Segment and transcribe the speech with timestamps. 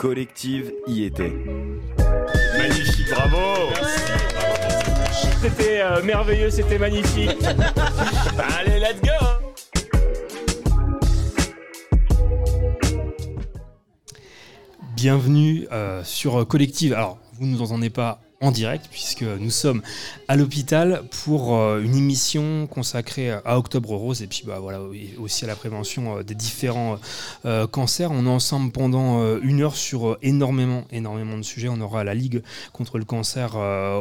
[0.00, 1.30] collective y était.
[2.56, 3.68] Magnifique, bravo
[5.42, 7.36] C'était euh, merveilleux, c'était magnifique.
[8.58, 9.10] Allez, let's go
[14.96, 16.94] Bienvenue euh, sur Collective.
[16.94, 19.82] Alors, vous ne nous entendez pas en direct puisque nous sommes
[20.26, 24.80] à l'hôpital pour euh, une émission consacrée à Octobre Rose et puis bah, voilà,
[25.18, 26.98] aussi à la prévention euh, des différents
[27.44, 28.10] euh, cancers.
[28.10, 31.68] On est ensemble pendant une heure sur énormément, énormément de sujets.
[31.68, 32.42] On aura la Ligue
[32.72, 33.56] contre le cancer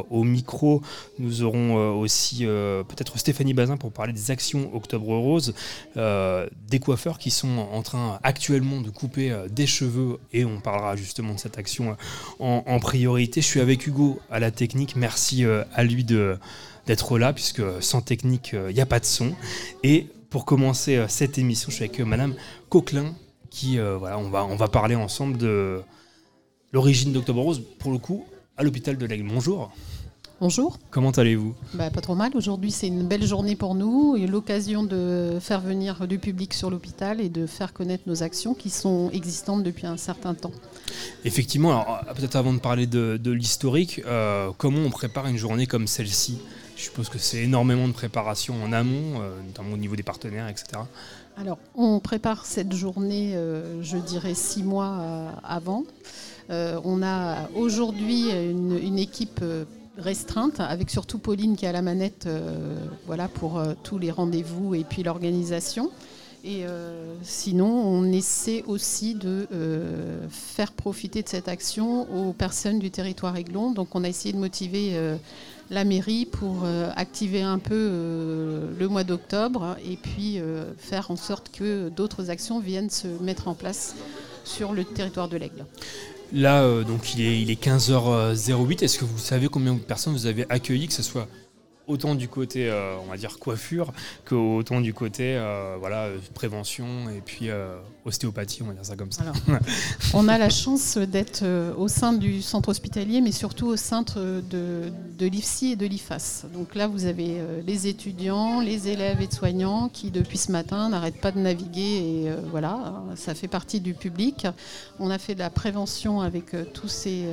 [0.09, 0.81] au micro.
[1.17, 5.53] Nous aurons aussi peut-être Stéphanie Bazin pour parler des actions Octobre Rose,
[5.95, 11.33] des coiffeurs qui sont en train actuellement de couper des cheveux et on parlera justement
[11.33, 11.97] de cette action
[12.39, 13.41] en priorité.
[13.41, 14.95] Je suis avec Hugo à la technique.
[14.95, 19.33] Merci euh, à lui d'être là puisque sans technique il n'y a pas de son.
[19.83, 22.35] Et pour commencer euh, cette émission, je suis avec euh, Madame
[22.69, 23.15] Coquelin
[23.49, 25.81] qui euh, voilà, on va on va parler ensemble de
[26.71, 28.25] l'origine d'Octobre Rose pour le coup
[28.57, 29.27] à l'hôpital de l'Aigle.
[29.27, 29.71] Bonjour.
[30.41, 31.53] Bonjour, Comment allez-vous?
[31.73, 32.31] Bah, pas trop mal.
[32.33, 36.69] Aujourd'hui, c'est une belle journée pour nous et l'occasion de faire venir du public sur
[36.69, 40.53] l'hôpital et de faire connaître nos actions qui sont existantes depuis un certain temps.
[41.25, 45.35] Effectivement, alors euh, peut-être avant de parler de, de l'historique, euh, comment on prépare une
[45.35, 46.39] journée comme celle-ci?
[46.77, 50.47] Je suppose que c'est énormément de préparation en amont, euh, notamment au niveau des partenaires,
[50.47, 50.83] etc.
[51.35, 55.03] Alors, on prépare cette journée, euh, je dirais, six mois
[55.43, 55.83] avant.
[56.49, 59.39] On a aujourd'hui une, une équipe
[59.99, 64.11] restreinte, avec surtout Pauline qui est à la manette euh, voilà, pour euh, tous les
[64.11, 65.91] rendez-vous et puis l'organisation.
[66.43, 69.45] Et euh, sinon, on essaie aussi de
[70.29, 73.71] faire profiter de cette action aux personnes du territoire Aiglon.
[73.71, 74.97] Donc, on a essayé de motiver
[75.69, 76.63] la mairie pour
[76.95, 80.39] activer un peu le mois d'octobre et puis
[80.77, 83.95] faire en sorte que d'autres actions viennent se mettre en place
[84.45, 85.65] sur le territoire de l'Aigle.
[86.31, 88.83] Là, euh, donc il est, il est 15h08.
[88.83, 91.27] Est-ce que vous savez combien de personnes vous avez accueillies, que ce soit
[91.87, 93.91] autant du côté, euh, on va dire, coiffure,
[94.25, 97.49] que autant du côté, euh, voilà, prévention et puis
[98.05, 99.23] ostéopathie, on va dire ça comme ça.
[100.13, 104.03] On a la chance d'être euh, au sein du centre hospitalier, mais surtout au sein
[104.03, 106.45] de, l'IFSI et de l'IFAS.
[106.53, 110.89] Donc là, vous avez euh, les étudiants, les élèves et soignants qui, depuis ce matin,
[110.89, 111.81] n'arrêtent pas de naviguer.
[111.81, 114.47] Et euh, voilà, ça fait partie du public.
[114.99, 117.25] On a fait de la prévention avec tous ces,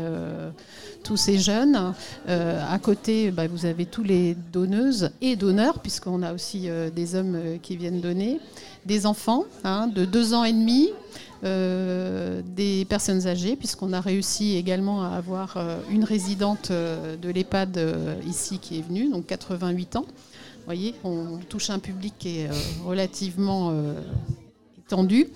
[1.38, 1.94] jeunes.
[2.26, 7.58] À côté, bah, vous avez tous les donneuses et donneurs, puisqu'on a aussi des hommes
[7.62, 8.40] qui viennent donner,
[8.86, 10.90] des enfants hein, de deux ans et demi,
[11.44, 17.28] euh, des personnes âgées, puisqu'on a réussi également à avoir euh, une résidente euh, de
[17.28, 17.78] l'EHPAD
[18.26, 20.06] ici qui est venue, donc 88 ans.
[20.06, 22.50] Vous voyez, on touche un public qui est
[22.84, 23.72] relativement
[24.86, 25.28] étendu.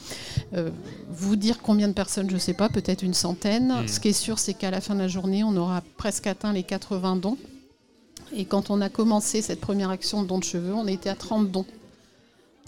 [0.55, 0.71] Euh,
[1.09, 3.83] vous dire combien de personnes, je ne sais pas, peut-être une centaine.
[3.83, 3.89] Mm.
[3.89, 6.53] Ce qui est sûr, c'est qu'à la fin de la journée, on aura presque atteint
[6.53, 7.37] les 80 dons.
[8.33, 11.17] Et quand on a commencé cette première action de don de cheveux, on était à
[11.17, 11.67] 30 dons.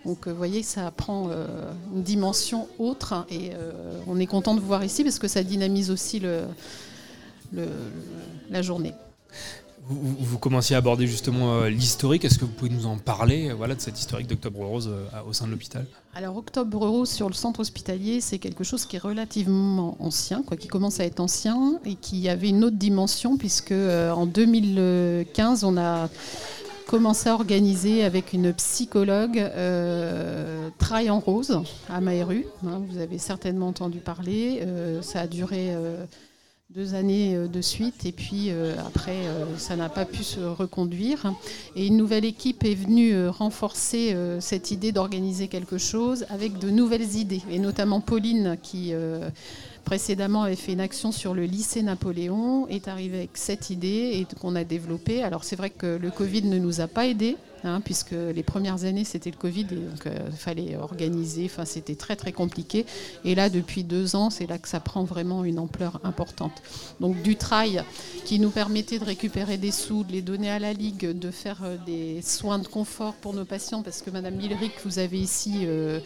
[0.04, 1.46] Donc, euh, vous voyez, ça prend euh,
[1.94, 5.42] une dimension autre et euh, on est content de vous voir ici parce que ça
[5.42, 6.42] dynamise aussi le,
[7.52, 7.68] le-
[8.50, 8.94] la journée.
[9.88, 12.24] Vous, vous- commenciez à aborder justement l'historique.
[12.24, 14.88] Est-ce que vous pouvez nous en parler, voilà, de cette historique d'Octobre Rose
[15.26, 15.86] au sein de l'hôpital?
[16.14, 20.56] Alors, Octobre Rose sur le centre hospitalier, c'est quelque chose qui est relativement ancien, quoi,
[20.56, 25.76] qui commence à être ancien et qui avait une autre dimension, puisque en 2015, on
[25.76, 26.08] a
[26.86, 32.46] commencé à organiser avec une psychologue euh, Trail en rose à Maheru.
[32.66, 34.60] hein, vous avez certainement entendu parler.
[34.62, 36.04] Euh, ça a duré euh,
[36.70, 38.50] deux années euh, de suite et puis
[38.84, 39.16] après,
[39.58, 41.32] ça n'a pas pu se reconduire.
[41.76, 47.16] Et une nouvelle équipe est venue renforcer cette idée d'organiser quelque chose avec de nouvelles
[47.16, 48.92] idées, et notamment Pauline qui
[49.84, 54.26] précédemment avait fait une action sur le lycée Napoléon, est arrivée avec cette idée et
[54.40, 55.22] qu'on a développée.
[55.22, 57.36] Alors c'est vrai que le Covid ne nous a pas aidés.
[57.64, 61.64] hein, puisque les premières années c'était le Covid et donc euh, il fallait organiser, enfin
[61.64, 62.86] c'était très très compliqué.
[63.24, 66.62] Et là depuis deux ans c'est là que ça prend vraiment une ampleur importante.
[67.00, 67.82] Donc du trail
[68.24, 71.60] qui nous permettait de récupérer des sous, de les donner à la Ligue, de faire
[71.64, 75.62] euh, des soins de confort pour nos patients, parce que Madame Milric, vous avez ici,
[75.64, 76.00] euh,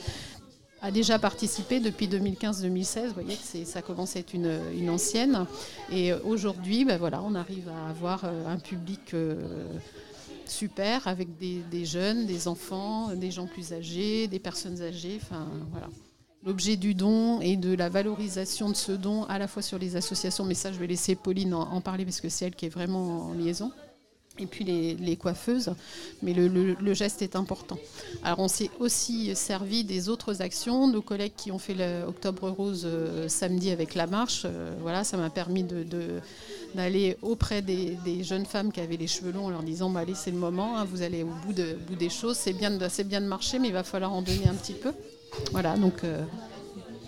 [0.86, 3.08] a déjà participé depuis 2015-2016.
[3.08, 5.44] Vous voyez que ça commence à être une, ancienne.
[5.90, 9.66] Et aujourd'hui, ben voilà, on arrive à avoir euh, un public euh,
[10.46, 15.18] super avec des, jeunes, des enfants, des gens plus âgés, des personnes âgées.
[15.20, 15.88] Enfin, voilà.
[16.44, 19.96] L'objet du don et de la valorisation de ce don, à la fois sur les
[19.96, 22.68] associations, mais ça, je vais laisser Pauline en parler parce que c'est elle qui est
[22.68, 23.72] vraiment en liaison.
[24.38, 25.72] Et puis les, coiffeuses,
[26.22, 27.78] mais le, geste est important.
[28.22, 32.84] Alors on s'est aussi servi des autres actions, nos collègues qui ont fait l'Octobre Rose
[32.86, 35.64] euh, samedi avec la marche, euh, voilà, ça m'a permis
[36.74, 40.30] d'aller auprès des, jeunes femmes qui avaient les cheveux longs en leur disant allez c'est
[40.30, 43.20] le moment, hein, vous allez au bout, de, bout des choses, c'est bien, de, bien
[43.20, 44.92] de marcher mais il va falloir en donner un petit peu.
[45.52, 46.22] Voilà, donc euh,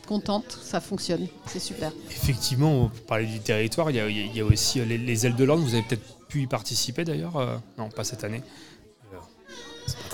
[0.09, 1.93] contente, ça fonctionne, c'est super.
[2.11, 3.97] Effectivement, pour parler du territoire, il
[4.35, 7.37] y a, aussi les, les ailes de l'ordre, vous avez peut-être pu y participer d'ailleurs
[7.37, 8.43] euh, Non, pas cette année.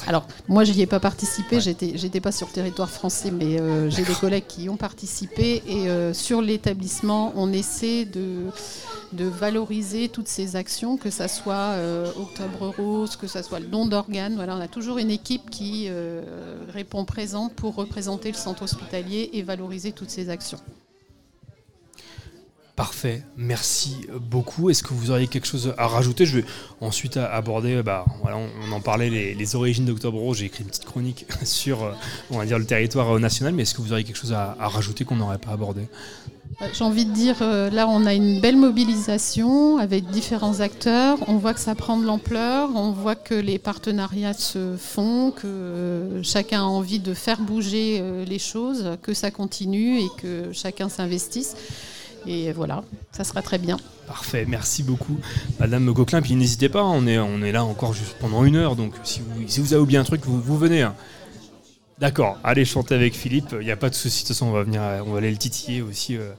[0.06, 3.59] Alors, moi, je n'y ai pas participé, j'étais, j'étais pas sur le territoire français, mais
[3.59, 5.62] euh, j'ai des collègues qui y ont participé.
[5.67, 8.47] Et euh, sur l'établissement, on essaie de,
[9.12, 11.77] de valoriser toutes ces actions, que ce soit
[12.17, 14.35] Octobre Rose, que ce soit le don d'organes.
[14.35, 15.89] Voilà, on a toujours une équipe qui
[16.73, 20.59] répond présente pour représenter le centre hospitalier et valoriser toutes ces actions.
[22.76, 24.69] Parfait, merci beaucoup.
[24.69, 26.26] Est-ce que vous auriez quelque chose à rajouter?
[26.26, 26.44] Je vais
[26.81, 30.38] ensuite aborder, bah, on, en parlait, les, origines d'Octobre Rose.
[30.38, 31.93] J'ai écrit une petite chronique sur, euh,
[32.32, 34.56] on va dire, le territoire euh, national, mais est-ce que vous auriez quelque chose à,
[34.59, 35.82] rajouter qu'on n'aurait pas abordé?
[36.62, 41.19] Euh, j'ai envie de dire, là, on a une belle mobilisation avec différents acteurs.
[41.29, 42.70] On voit que ça prend de l'ampleur.
[42.75, 48.41] On voit que les partenariats se font, que chacun a envie de faire bouger les
[48.41, 51.55] choses, que ça continue et que chacun s'investisse.
[52.26, 52.82] Et voilà,
[53.12, 53.76] ça sera très bien.
[54.06, 55.19] Parfait, merci beaucoup,
[55.59, 56.23] Madame Coquelin.
[56.23, 59.21] Puis n'hésitez pas, on est, on est là encore juste pendant une heure, donc si
[59.21, 60.82] vous, si vous avez oublié un truc, vous, vous venez.
[60.82, 60.94] Hein.
[61.99, 64.53] D'accord, allez chanter avec Philippe, il n'y a pas de souci, de toute façon on
[64.53, 66.32] va venir, on va aller le titiller aussi, euh,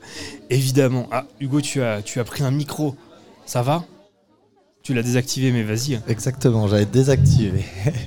[0.50, 1.08] évidemment.
[1.12, 2.96] Ah, Hugo, tu as, tu as pris un micro,
[3.46, 3.86] ça va?
[4.84, 6.00] Tu l'as désactivé, mais vas-y.
[6.08, 7.66] Exactement, j'avais désactivé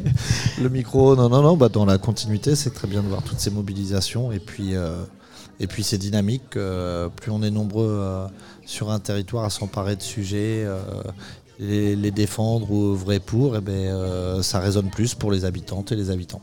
[0.63, 1.17] le micro.
[1.17, 4.31] Non, non, non, bah dans la continuité, c'est très bien de voir toutes ces mobilisations.
[4.31, 5.03] Et puis, euh,
[5.61, 8.27] et puis c'est dynamique, euh, plus on est nombreux euh,
[8.65, 10.81] sur un territoire à s'emparer de sujets, euh,
[11.59, 16.11] les, défendre ou œuvrer pour, eh ben, ça résonne plus pour les habitantes et les
[16.11, 16.43] habitants.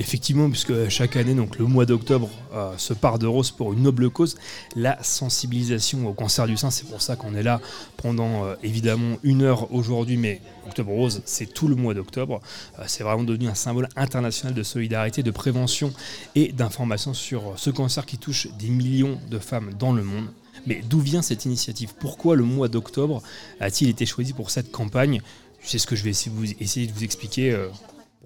[0.00, 3.82] Effectivement, puisque chaque année, donc le mois d'octobre, euh, se part de rose pour une
[3.82, 4.36] noble cause,
[4.76, 6.70] la sensibilisation au cancer du sein.
[6.70, 7.60] C'est pour ça qu'on est là
[7.96, 12.40] pendant euh, évidemment une heure aujourd'hui, mais Octobre Rose, c'est tout le mois d'octobre.
[12.78, 15.92] Euh, c'est vraiment devenu un symbole international de solidarité, de prévention
[16.36, 20.28] et d'information sur ce cancer qui touche des millions de femmes dans le monde.
[20.68, 21.94] Mais d'où vient cette initiative?
[21.98, 23.20] Pourquoi le mois d'octobre
[23.58, 25.22] a-t-il été choisi pour cette campagne?
[25.60, 27.56] C'est ce que je vais essayer de vous expliquer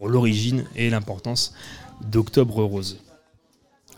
[0.09, 1.55] l'origine et l'importance
[2.01, 2.99] d'Octobre Rose.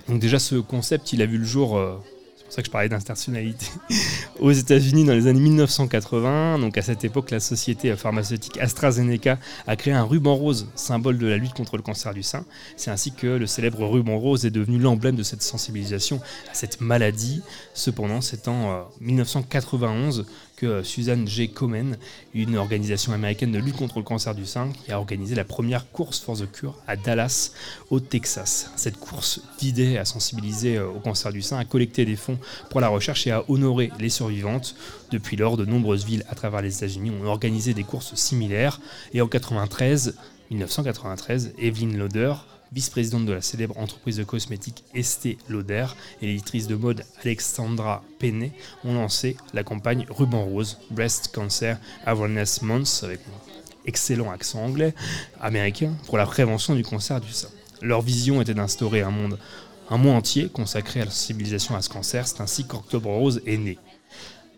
[0.09, 1.97] Donc déjà ce concept, il a vu le jour euh,
[2.45, 3.67] pour ça que je parlais d'institutionnalité,
[4.39, 6.59] aux États-Unis dans les années 1980.
[6.59, 11.27] Donc à cette époque, la société pharmaceutique AstraZeneca a créé un ruban rose, symbole de
[11.27, 12.45] la lutte contre le cancer du sein.
[12.77, 16.21] C'est ainsi que le célèbre ruban rose est devenu l'emblème de cette sensibilisation
[16.51, 17.43] à cette maladie.
[17.73, 20.23] Cependant, c'est en 1991 euh,
[20.57, 21.49] que Suzanne G.
[21.49, 21.97] Komen,
[22.33, 25.91] une organisation américaine de lutte contre le cancer du sein, qui a organisé la première
[25.91, 27.53] course for the cure à Dallas,
[27.91, 28.71] au Texas.
[28.77, 32.39] Cette course vidait à sensibiliser euh, au cancer du sein, à collecter des fonds
[32.71, 34.75] pour la recherche et à honorer les survivantes.
[35.11, 38.81] Depuis lors, de nombreuses villes à travers les États-Unis ont organisé des courses similaires.
[39.13, 40.17] Et en 93,
[40.51, 42.35] 1993, Evelyn Lauder,
[42.75, 45.87] vice-présidente de la célèbre entreprise de cosmétiques Estée Lauder
[46.21, 48.53] et l'éditrice de mode Alexandra Penney
[48.85, 54.93] ont lancé la campagne Ruban Rose Breast Cancer Awareness Month avec un excellent accent anglais
[55.41, 57.49] américain pour la prévention du cancer du sein.
[57.81, 59.39] Leur vision était d'instaurer un monde
[59.91, 62.27] un mois entier consacré à la sensibilisation à ce cancer.
[62.27, 63.79] C'est ainsi qu'Octobre Rose est né.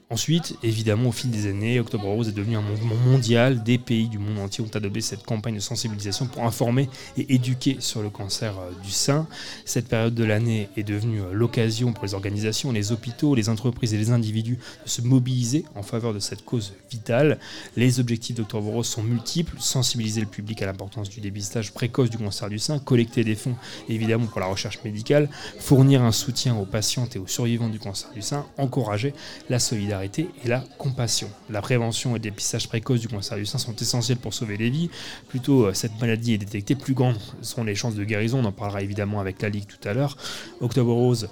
[0.09, 3.65] Ensuite, évidemment, au fil des années, Octobre Rose est devenu un mouvement mondial.
[3.65, 6.89] Des pays du monde entier ont adopté cette campagne de sensibilisation pour informer
[7.19, 9.27] et éduquer sur le cancer euh, du sein.
[9.65, 13.95] Cette période de l'année est devenue euh, l'occasion pour les organisations, les hôpitaux, les entreprises
[13.95, 17.41] et les individus de se mobiliser en faveur de cette cause vitale.
[17.75, 22.19] Les objectifs d'Octobre Rose sont multiples sensibiliser le public à l'importance du dépistage précoce du
[22.19, 23.57] cancer du sein, collecter des fonds
[23.89, 25.29] évidemment pour la recherche médicale,
[25.59, 29.13] fournir un soutien aux patientes et aux survivants du cancer du sein, encourager
[29.51, 31.29] la solidarité et la compassion.
[31.51, 34.71] La prévention et le dépistage précoce du cancer du sein sont essentiels pour sauver les
[34.71, 34.91] vies.
[35.29, 38.41] Plutôt euh, cette maladie est détectée, plus grandes sont les chances de guérison.
[38.41, 40.17] On en parlera évidemment avec la Ligue tout à l'heure.
[40.61, 41.29] Octobre Rose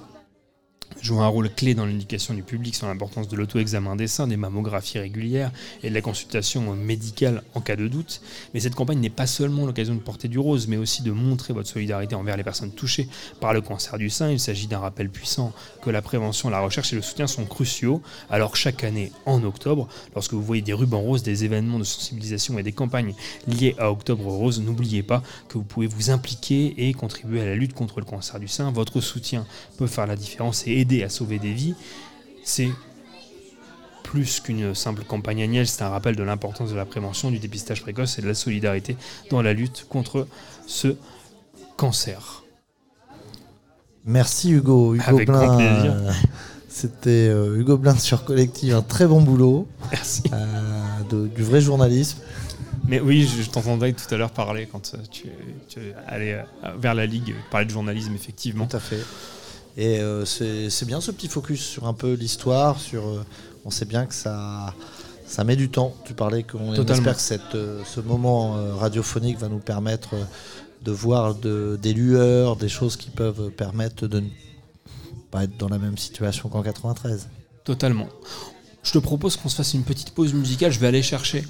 [1.05, 4.39] joue un rôle clé dans l'éducation du public sur l'importance de l'auto-examen des seins, des
[4.39, 8.23] mammographies régulières et de la consultation médicale en cas de doute.
[8.55, 11.53] Mais cette campagne n'est pas seulement l'occasion de porter du rose, mais aussi de montrer
[11.53, 13.07] votre solidarité envers les personnes touchées
[13.39, 14.31] par le cancer du sein.
[14.31, 18.01] Il s'agit d'un rappel puissant que la prévention, la recherche et le soutien sont cruciaux.
[18.31, 22.59] Alors chaque année, en octobre, lorsque vous voyez des rubans roses, des événements de sensibilisation
[22.59, 23.15] et des campagnes
[23.47, 27.57] liées à Octobre Rose, n'oubliez pas que vous pouvez vous impliquer et contribuer à la
[27.57, 28.71] lutte contre le cancer du sein.
[28.71, 29.47] Votre soutien
[29.77, 31.75] peut faire la différence et aider à sauver des vies,
[32.45, 32.69] c'est
[34.05, 37.83] plus qu'une simple campagne annuelle, c'est un rappel de l'importance de la prévention, du dépistage
[37.83, 38.97] précoce et de la solidarité
[39.31, 40.29] dans la lutte contre
[40.67, 40.95] ce
[41.77, 42.45] cancer.
[44.05, 44.95] Merci Hugo.
[44.95, 45.93] Hugo Avec grand Blin, plaisir.
[45.97, 46.13] euh,
[46.69, 50.23] C'était euh, Hugo Blin sur Collective, un très bon boulot, Merci.
[50.33, 52.19] euh, de- du vrai journalisme.
[52.87, 55.27] Mais oui, je, je t'entendais tout à l'heure parler quand tu,
[55.69, 56.45] tu allais
[56.79, 58.67] vers la Ligue, parler de journalisme, effectivement.
[58.67, 59.01] Tout à fait.
[59.77, 63.25] Et euh, c'est bien ce petit focus sur un peu l'histoire, sur euh,
[63.65, 64.75] on sait bien que ça
[65.27, 65.95] ça met du temps.
[66.05, 70.15] Tu parlais qu'on espère que cette, euh, ce moment radiophonique va nous permettre
[70.83, 74.29] de voir de, des lueurs, des choses qui peuvent permettre de ne
[75.31, 77.29] pas être dans la même situation qu'en 93.
[77.65, 78.09] Totalement.
[78.83, 80.71] Je te propose qu'on se fasse une petite pause musicale.
[80.71, 81.43] Je vais aller chercher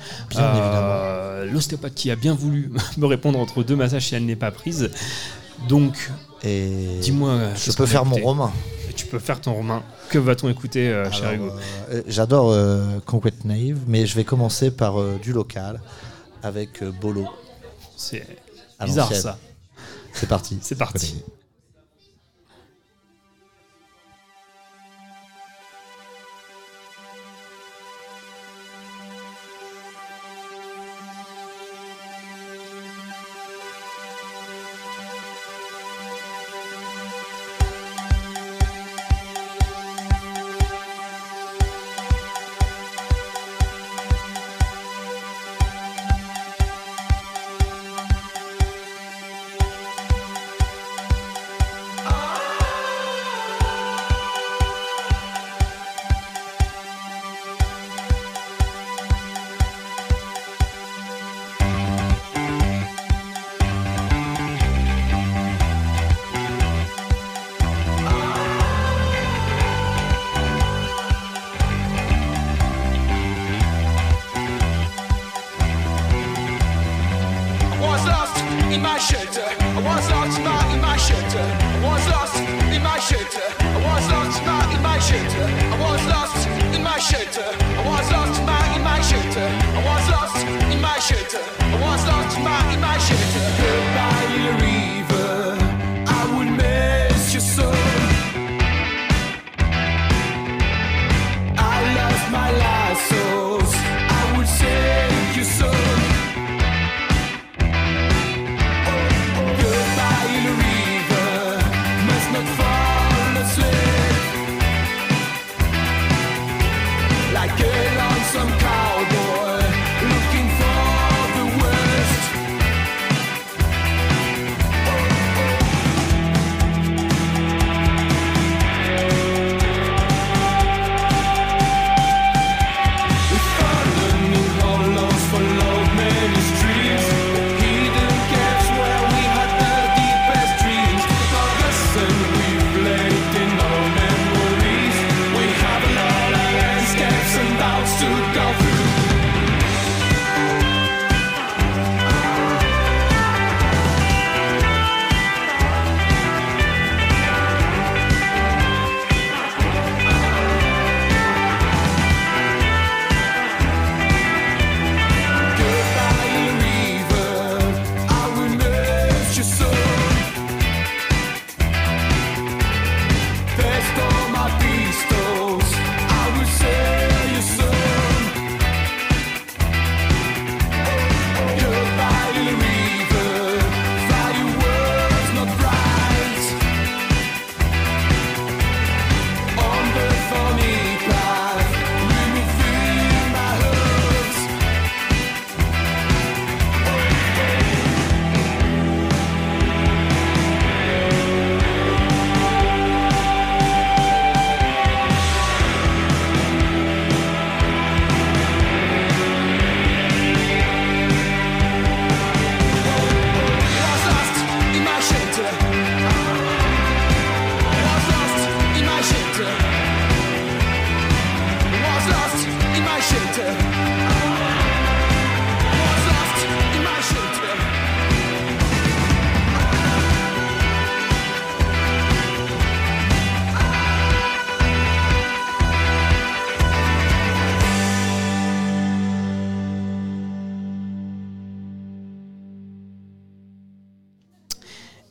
[1.52, 4.90] l'ostéopathe qui a bien voulu me répondre entre deux massages si elle n'est pas prise.
[5.68, 6.12] Donc,
[6.44, 7.30] Et dis-moi.
[7.30, 8.52] euh, je peux faire mon romain.
[8.88, 9.82] Et Tu peux faire ton romain.
[10.10, 11.50] Que va-t-on écouter, euh, cher Hugo
[11.90, 15.80] euh, J'adore euh, Concrete Naive, mais je vais commencer par du local
[16.42, 17.26] avec Bolo.
[17.96, 18.26] C'est
[18.84, 19.38] bizarre ça.
[20.12, 20.58] C'est parti.
[20.60, 21.24] C'est parti.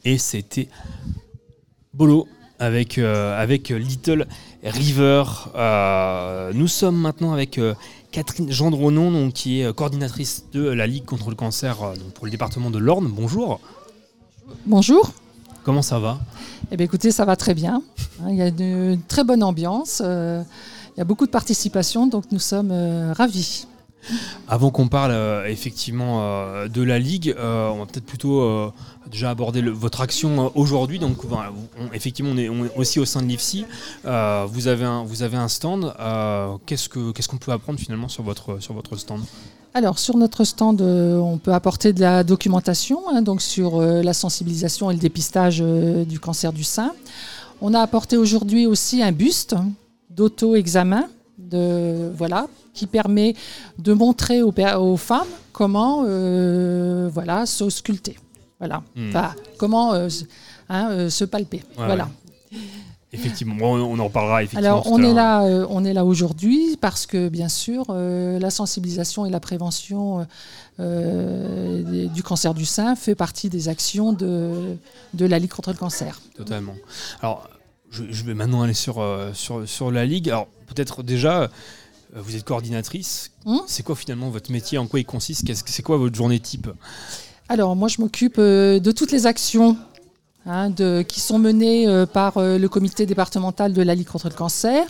[0.05, 0.67] Et c'était
[1.93, 2.27] Bolo
[2.59, 4.27] avec, euh, avec Little
[4.63, 5.23] River.
[5.55, 7.73] Euh, nous sommes maintenant avec euh,
[8.11, 12.25] Catherine Gendronon, donc, qui est coordinatrice de la Ligue contre le cancer euh, donc, pour
[12.25, 13.07] le département de l'Orne.
[13.07, 13.59] Bonjour,
[14.65, 15.13] Bonjour.
[15.63, 16.19] comment ça va?
[16.71, 17.81] Eh bien, écoutez, ça va très bien.
[18.21, 20.01] Hein, Il y a une très bonne ambiance.
[20.03, 20.43] euh,
[20.95, 23.67] Il y a beaucoup de participation, donc nous sommes euh, ravis.
[24.47, 28.71] Avant qu'on parle euh, effectivement euh, de la Ligue, euh, on va peut-être plutôt
[29.09, 30.99] déjà aborder votre action aujourd'hui.
[30.99, 31.17] Donc,
[31.93, 33.65] effectivement, on est, aussi au sein de l'IFSI.
[34.03, 35.93] Vous, avez un, vous avez un stand.
[36.65, 39.21] Qu'est-ce que- qu'est-ce qu'on peut apprendre finalement sur votre, sur votre stand?
[39.73, 44.91] Alors, sur notre stand, on peut apporter de la documentation, hein, donc sur la sensibilisation
[44.91, 46.91] et le dépistage du cancer du sein.
[47.61, 49.55] On a apporté aujourd'hui aussi un buste
[50.09, 51.07] d'auto-examen,
[51.37, 53.35] de, voilà, qui permet
[53.77, 58.17] de montrer aux, femmes comment euh, voilà, s'ausculter.
[58.59, 58.83] Voilà.
[58.95, 59.09] Hmm.
[59.09, 60.07] Enfin, comment euh,
[60.69, 61.63] hein, euh, se palper.
[61.77, 62.05] Ouais, voilà.
[62.51, 62.57] ouais.
[63.15, 64.65] Effectivement, on en reparlera effectivement.
[64.65, 68.49] Alors, on est là, euh, on est là aujourd'hui parce que, bien sûr, euh, la
[68.49, 70.25] sensibilisation et la prévention
[70.79, 74.77] euh, des- du cancer du sein fait partie des actions de,
[75.13, 76.19] de la Ligue contre le cancer.
[76.35, 76.73] Totalement.
[77.21, 77.47] Alors,
[77.91, 80.29] je, je vais maintenant aller sur, sur, sur la Ligue.
[80.29, 81.51] Alors, peut-être déjà,
[82.15, 83.31] vous êtes coordinatrice.
[83.45, 84.77] Hmm c'est quoi finalement votre métier?
[84.77, 85.45] En quoi il consiste?
[85.65, 86.67] C'est quoi votre journée type?
[87.49, 89.75] Alors, moi, je m'occupe euh, de toutes les actions
[90.45, 94.29] hein, de, qui sont menées euh, par euh, le comité départemental de la Ligue contre
[94.29, 94.85] le cancer.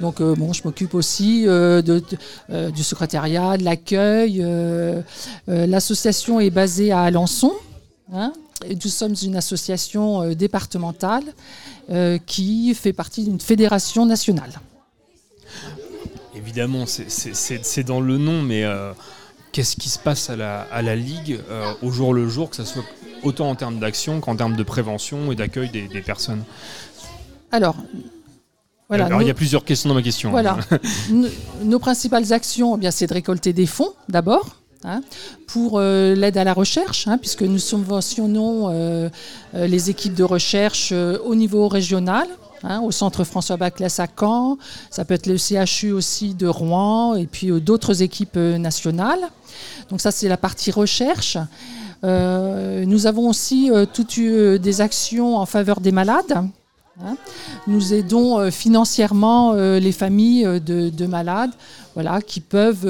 [0.00, 2.18] Donc, euh, bon, je m'occupe aussi euh, de, de-
[2.50, 4.40] euh, du secrétariat, de l'accueil.
[4.42, 5.02] euh,
[5.48, 7.52] euh, L'association est basée à Alençon.
[8.12, 8.32] hein,
[8.64, 11.24] et nous sommes une association euh, départementale
[11.90, 14.60] euh, qui fait partie d'une fédération nationale.
[16.48, 18.92] Évidemment, c'est- dans le nom, mais euh,
[19.52, 22.56] qu'est-ce qui se passe à la, à la Ligue euh, au jour le jour, que
[22.56, 22.84] ce soit
[23.22, 26.42] autant en termes d'action qu'en termes de prévention et d'accueil des, des personnes?
[27.52, 27.76] Alors,
[28.88, 29.04] voilà.
[29.04, 30.30] Alors, il y a plusieurs questions dans ma question.
[30.30, 30.56] Voilà.
[31.64, 34.56] Nos principales actions, eh bien, c'est de récolter des fonds d'abord.
[34.84, 35.02] hein,
[35.48, 39.10] pour euh, l'aide à la recherche, hein, puisque nous subventionnons
[39.52, 42.26] les équipes de recherche au niveau régional,
[42.62, 44.58] hein, au centre François Baclès à Caen,
[44.90, 49.20] ça peut être le CHU aussi de Rouen, et puis euh, d'autres équipes euh, nationales.
[49.90, 51.38] Donc ça, c'est la partie recherche.
[52.04, 56.32] Euh, nous avons aussi toutes des actions en faveur des malades.
[57.04, 57.16] hein.
[57.66, 61.50] Nous aidons financièrement les familles de, de malades
[61.94, 62.86] voilà, qui peuvent,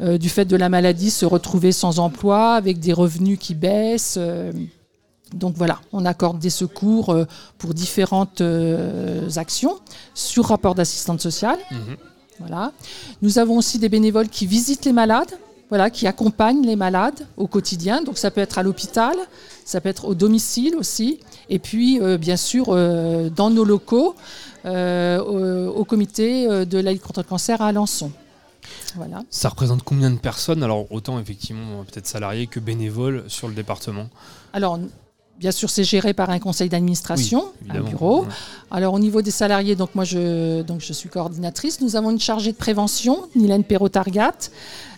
[0.00, 4.18] du fait de la maladie, se retrouver sans emploi, avec des revenus qui baissent.
[5.34, 7.24] Donc voilà, on accorde des secours euh,
[7.58, 9.78] pour différentes euh, actions
[10.14, 11.58] sur rapport d'assistante sociale.
[11.70, 11.96] Mhm.
[12.38, 12.72] Voilà.
[13.20, 17.46] Nous avons aussi des bénévoles qui visitent les malades, voilà, qui accompagnent les malades au
[17.46, 18.02] quotidien.
[18.02, 19.16] Donc ça peut être à l'hôpital,
[19.64, 24.14] ça peut être au domicile aussi, et puis euh, bien sûr euh, dans nos locaux
[24.64, 28.10] euh, au, au comité de la lutte contre le cancer à Alençon.
[28.96, 29.22] Voilà.
[29.30, 30.62] Ça représente combien de personnes?
[30.62, 34.08] Alors, autant effectivement, peut-être salariés que bénévoles sur le département?
[34.52, 34.78] Alors
[35.42, 38.20] bien sûr c'est géré par un conseil d'administration, Oui, un bureau.
[38.22, 38.28] Ouais.
[38.70, 41.80] Alors au niveau des salariés, donc moi je, donc je suis coordinatrice.
[41.80, 44.38] Nous avons une chargée de prévention, Nilène Perrot-Targat,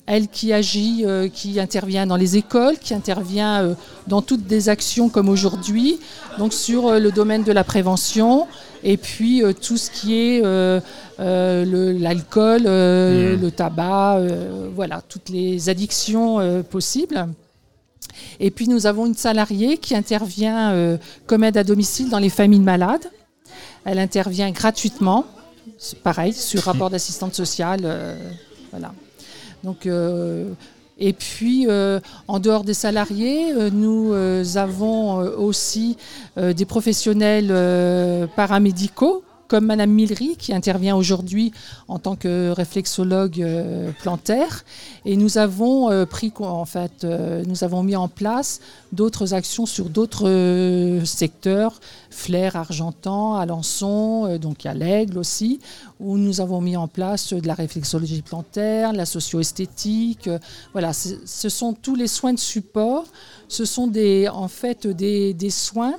[0.06, 3.74] elle qui agit, euh, qui intervient dans les écoles, qui intervient euh,
[4.06, 5.98] dans toutes des actions comme aujourd'hui,
[6.38, 8.46] donc sur euh, le domaine de la prévention
[8.82, 10.42] et puis tout ce qui est
[11.18, 13.40] l'alcool, Mhm.
[13.40, 14.20] le tabac,
[14.74, 17.26] voilà, toutes les addictions possibles.
[18.40, 22.30] Et puis nous avons une salariée qui intervient euh, comme aide à domicile dans les
[22.30, 23.10] familles malades.
[23.84, 25.26] Elle intervient gratuitement,
[26.02, 27.80] pareil, sur rapport d'assistante sociale.
[27.84, 28.16] euh,
[28.70, 28.92] voilà.
[29.64, 30.52] Donc, euh,
[30.98, 34.12] et puis, euh, en dehors des salariés, euh, nous
[34.56, 35.96] avons aussi
[36.36, 37.48] des professionnels
[38.36, 39.22] paramédicaux,
[39.54, 41.52] comme Madame Millery, qui intervient aujourd'hui
[41.86, 44.64] en tant que réflexologue euh, plantaire.
[45.04, 49.64] Et nous avons euh, pris, en fait, euh, nous avons mis en place d'autres actions
[49.64, 55.60] sur d'autres secteurs, Flair, Argentan, Alençon, donc a l'Aigle aussi,
[56.00, 60.28] où nous avons mis en place de la réflexologie plantaire, la socio-esthétique.
[60.72, 63.04] voilà, ce sont tous les soins de support.
[63.46, 65.94] Ce sont des, en fait des soins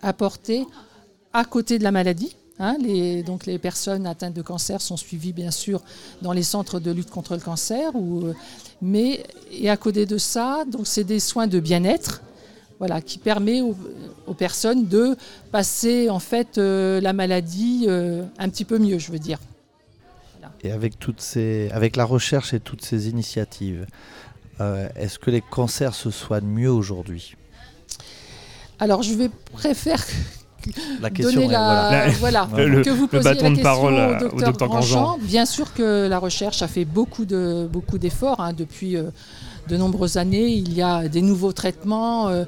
[0.00, 0.64] apportés
[1.32, 2.36] à côté de la maladie.
[2.58, 2.76] Hein.
[2.80, 5.82] les, donc les personnes atteintes de cancer sont suivies bien sûr
[6.20, 8.34] dans les centres de lutte contre le cancer, ou, euh,
[8.80, 12.22] mais et à côté de ça, donc c'est des soins de bien-être,
[12.78, 13.76] voilà, qui permet aux,
[14.26, 15.16] aux personnes de
[15.52, 19.38] passer en fait euh, la maladie euh, un petit peu mieux, je veux dire.
[20.64, 23.86] Et avec, toutes ces, avec la recherche et toutes ces initiatives,
[24.60, 27.36] euh, est-ce que les cancers se soignent mieux aujourd'hui?
[28.78, 30.04] Alors je vais préfère
[31.00, 32.46] La question donner est, la, voilà.
[32.46, 34.46] voilà, Le- le- que vous le posiez bâton la de question parole au au docteur,
[34.48, 35.02] docteur Grandjean.
[35.02, 35.18] Grandjean.
[35.26, 39.04] Bien sûr que la recherche a fait beaucoup de beaucoup d'efforts hein, depuis euh,
[39.68, 40.48] de nombreuses années.
[40.48, 42.28] Il y a des nouveaux traitements.
[42.28, 42.44] euh,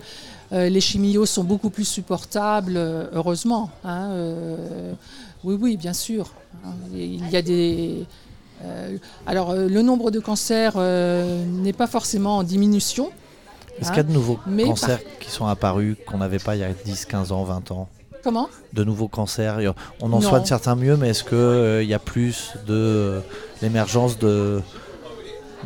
[0.53, 2.77] euh, les chimios sont beaucoup plus supportables,
[3.13, 3.71] heureusement.
[3.85, 4.93] hein, euh,
[5.43, 6.33] oui, oui, bien sûr.
[6.65, 6.71] hein.
[6.95, 8.05] Il y a des.
[8.63, 8.97] euh,
[9.27, 13.11] alors, le nombre de cancers euh, n'est pas forcément en diminution.
[13.81, 13.93] Est-ce hein.
[13.95, 16.65] qu'il y a de nouveaux Mais cancers qui sont apparus qu'on n'avait pas il y
[16.65, 17.89] a 10, 15 ans, 20 ans?
[18.25, 19.59] Comment De nouveaux cancers
[20.01, 20.21] On en Non.
[20.23, 23.21] soigne certains mieux, mais est-ce qu'il y a plus de euh,
[23.61, 24.63] l'émergence de,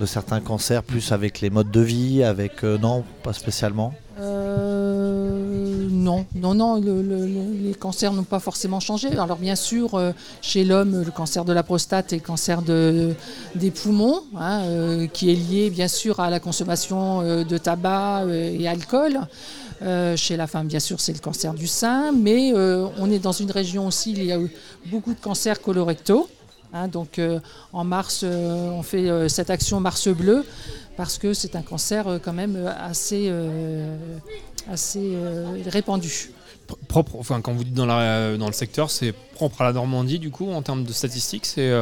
[0.00, 2.64] de certains cancers, plus avec les modes de vie, avec...
[2.64, 3.94] euh, non, pas spécialement?
[4.20, 9.08] Euh, non, non, non, le- le- le- les cancers n'ont pas forcément changé.
[9.12, 10.10] Alors bien sûr, euh,
[10.42, 13.14] chez l'homme, le cancer de la prostate et le cancer de-
[13.54, 18.22] des poumons, hein, euh, qui est lié bien sûr à la consommation euh, de tabac
[18.24, 19.20] euh, et alcool.
[19.82, 23.20] Euh, chez la femme, bien sûr, c'est le cancer du sein, mais euh, on est
[23.20, 24.50] dans une région aussi, il y a eu
[24.86, 26.28] beaucoup de cancers colorectaux.
[26.72, 26.88] hein.
[26.88, 27.38] donc euh,
[27.72, 30.44] en mars, on fait cette action Mars Bleu
[30.96, 33.32] parce que c'est un cancer quand même assez,
[34.70, 35.16] assez
[35.66, 36.32] répandu.
[36.68, 40.18] Pr- Propre, enfin, quand vous dites dans, dans le secteur, c'est propre à la Normandie,
[40.18, 41.72] du coup, en termes de statistiques, c'est.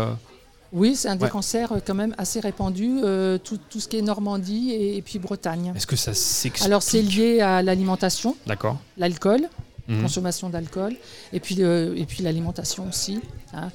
[0.73, 1.31] Euh, Oui, c'est un des Ouais.
[1.31, 5.03] cancers euh, quand même assez répandu, euh, tout, tout ce qui est Normandie et, et
[5.03, 5.73] puis Bretagne.
[5.77, 8.79] Est-ce que ça s'explique Alors c'est lié à l'alimentation, D'accord.
[8.99, 9.49] l'alcool,
[9.89, 10.03] Mhm.
[10.03, 10.97] consommation d'alcool,
[11.33, 13.21] et puis, le- et puis l'alimentation aussi.
[13.55, 13.71] hein.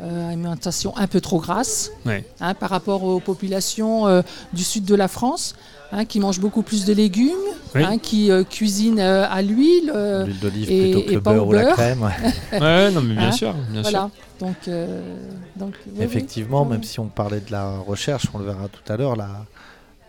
[0.00, 2.24] Euh, alimentation un peu trop grasse Ouais.
[2.40, 5.54] hein, par rapport aux populations euh, du sud de la France,
[5.92, 7.30] hein, qui mangent beaucoup plus de légumes,
[7.74, 7.84] Oui.
[7.84, 9.92] hein, qui euh, cuisinent euh, à l'huile.
[9.94, 12.02] euh, L'huile d'olive et- plutôt que et le beurre ou la crème.
[12.52, 12.60] ouais.
[12.60, 13.90] Ouais, non, mais bien Hein sûr, bien sûr.
[13.92, 14.10] voilà.
[14.40, 15.16] Donc, euh,
[15.56, 16.02] donc oui.
[16.02, 19.14] Effectivement, Oui, même si on parlait de la recherche, on le verra tout à l'heure,
[19.14, 19.28] la,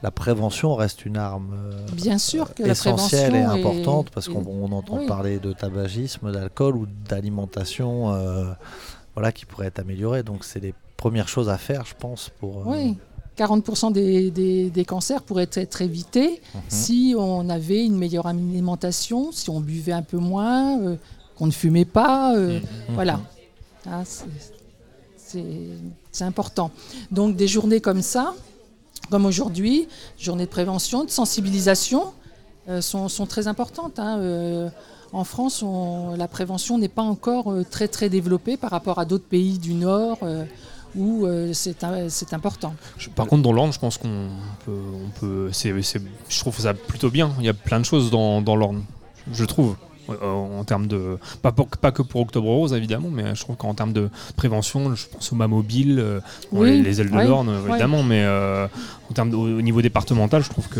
[0.02, 4.28] la prévention reste une arme euh, Bien sûr que la essentielle et est- importante parce
[4.28, 5.06] qu'on on entend oui.
[5.08, 8.46] parler de tabagisme, d'alcool ou d'alimentation euh,
[9.16, 10.24] voilà, qui pourrait être améliorée.
[10.24, 12.60] Donc c'est les premières choses à faire, je pense, pour...
[12.62, 12.98] euh, Oui,
[13.38, 16.62] 40% des, des- des cancers pourraient être évités mhm.
[16.68, 20.96] si on avait une meilleure alimentation, si on buvait un peu moins, euh,
[21.38, 22.36] qu'on ne fumait pas.
[22.36, 22.96] euh, Mhm.
[22.96, 23.20] Voilà.
[23.90, 24.26] Ah, c'est-
[26.24, 26.70] important.
[27.12, 28.36] Donc des journées comme ça,
[29.10, 29.88] comme aujourd'hui,
[30.20, 32.14] journées de prévention, de sensibilisation,
[32.70, 33.98] euh, sont, sont très importantes.
[33.98, 34.70] hein.
[35.12, 39.26] En France, on- la prévention n'est pas encore très très développée par rapport à d'autres
[39.28, 40.20] pays du Nord
[40.96, 41.84] où euh, c'est
[42.34, 42.76] important.
[43.16, 44.30] Par contre, dans l'Orne, je pense qu'on
[44.66, 44.72] peut.
[44.72, 47.32] On peut je trouve ça plutôt bien.
[47.40, 48.84] Il y a plein de choses dans, dans l'Orne,
[49.32, 49.76] je trouve.
[50.10, 50.16] Euh,
[50.60, 51.18] En termes de.
[51.42, 54.96] Pas, pour- pas que pour Octobre Rose, évidemment, mais je trouve qu'en termes de prévention,
[54.96, 56.20] je pense au mât mobile, euh,
[56.52, 57.70] Oui, les, les ailes de oui, l'Orne, oui.
[57.70, 58.68] évidemment, mais euh,
[59.10, 60.80] en termes de- au, au niveau départemental, je trouve que.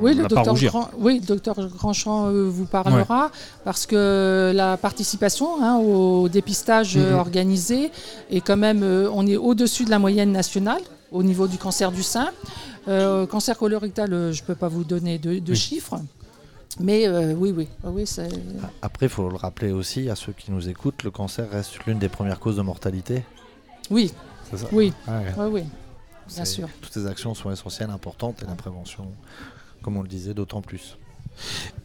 [0.00, 0.70] Oui, on le n'a pas docteur, rougir.
[0.70, 3.30] Grand, oui, le docteur Grandchamp euh, vous parlera
[3.64, 7.14] parce que la participation hein, au dépistage Mhm.
[7.14, 7.90] organisé
[8.30, 12.02] est quand même, on est au-dessus de la moyenne nationale au niveau du cancer du
[12.02, 12.30] sein.
[13.30, 16.00] Cancer colorectal, je ne peux pas vous donner de, chiffres,
[16.80, 18.22] mais euh, oui, oui, oui, oui,
[18.80, 21.98] Après, il faut le rappeler aussi à ceux qui nous écoutent, le cancer reste l'une
[21.98, 23.22] des premières causes de mortalité.
[23.90, 24.12] oui,
[24.50, 25.32] C'est ça oui, Ouais.
[25.38, 25.62] oui, oui,
[26.34, 26.68] bien sûr.
[26.80, 29.06] Toutes ces actions sont essentielles, importantes, et la prévention,
[29.82, 30.96] comme on le disait, d'autant plus.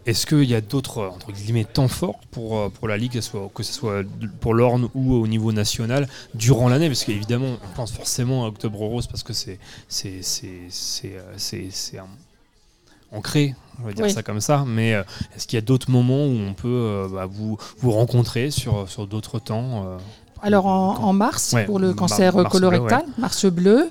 [0.06, 3.22] Est-ce qu'il y a d'autres entre guillemets temps forts pour, euh, pour la Ligue, que
[3.22, 4.04] ce soit, que ce soit
[4.42, 6.88] pour l'Orne ou au niveau national, durant l'année?
[6.88, 10.22] Parce qu'évidemment, on pense forcément à Octobre Rose parce que c'est c'est-
[11.06, 12.08] euh, c'est- c'est un-
[13.12, 14.12] ancré, on va dire Oui.
[14.12, 14.64] ça comme ça.
[14.68, 15.04] Mais euh,
[15.36, 18.90] est-ce qu'il y a d'autres moments où on peut euh, bah, vous, vous rencontrer sur,
[18.90, 19.98] sur d'autres temps euh,
[20.42, 23.90] Alors en, mars Ouais, pour le cancer mars bleu, colorectal, mars bleu,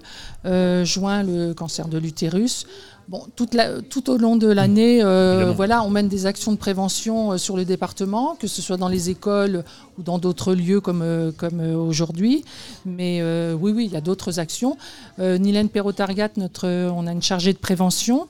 [0.84, 2.66] juin le cancer de l'utérus.
[3.08, 5.54] Bon, toute la- tout au long de l'année, euh, Évidemment.
[5.54, 8.88] voilà, on mène des actions de prévention euh, sur le département, que ce soit dans
[8.88, 9.62] les écoles
[9.96, 12.44] ou dans d'autres lieux comme, euh, comme aujourd'hui.
[12.84, 13.22] Mais
[13.54, 14.76] oui, oui, il y a d'autres actions.
[15.18, 18.26] Nilène Perrotariat, notre, on a une chargée de prévention.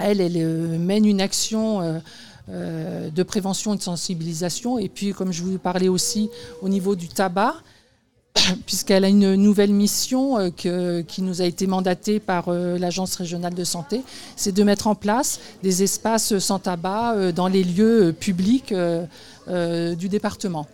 [0.00, 1.98] Elle, euh, mène une action euh,
[2.48, 4.78] euh, de prévention et de sensibilisation.
[4.78, 6.30] Et puis, comme je vous parlais aussi
[6.62, 7.54] au niveau du tabac,
[8.66, 14.02] puisqu'elle a une nouvelle mission qui nous a été mandatée par l'Agence régionale de santé,
[14.36, 18.72] c'est de mettre en place des espaces sans tabac dans les lieux publics
[19.48, 20.66] du département.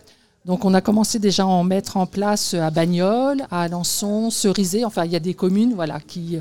[0.47, 4.85] Donc on a commencé déjà à en mettre en place à Bagnoles, à Alençon, Cerisay,
[4.85, 6.39] enfin il y a des communes voilà, qui,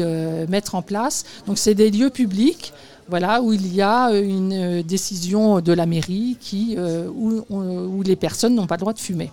[0.00, 1.24] euh, mettent en place.
[1.46, 2.72] Donc c'est des lieux publics
[3.08, 6.36] voilà, où il y a euh, une euh, décision de la mairie
[6.76, 9.30] euh, où, les personnes n'ont pas le droit de fumer.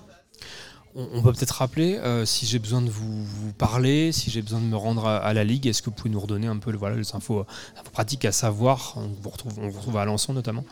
[0.95, 3.25] on, peut peut-être rappeler euh, si j'ai besoin de vous,
[3.57, 6.19] parler, si j'ai besoin de me rendre à, la Ligue, est-ce que vous pouvez nous
[6.19, 7.45] redonner un peu voilà, les infos,
[7.79, 8.93] infos pratiques à savoir?
[8.97, 10.65] On vous retrouve, on vous retrouve à Alençon notamment.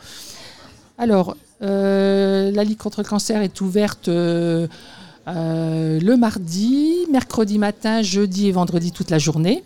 [1.01, 4.67] Alors, euh, la Ligue contre le cancer est ouverte euh,
[5.27, 9.63] euh, le mardi, mercredi matin, jeudi et vendredi toute la journée.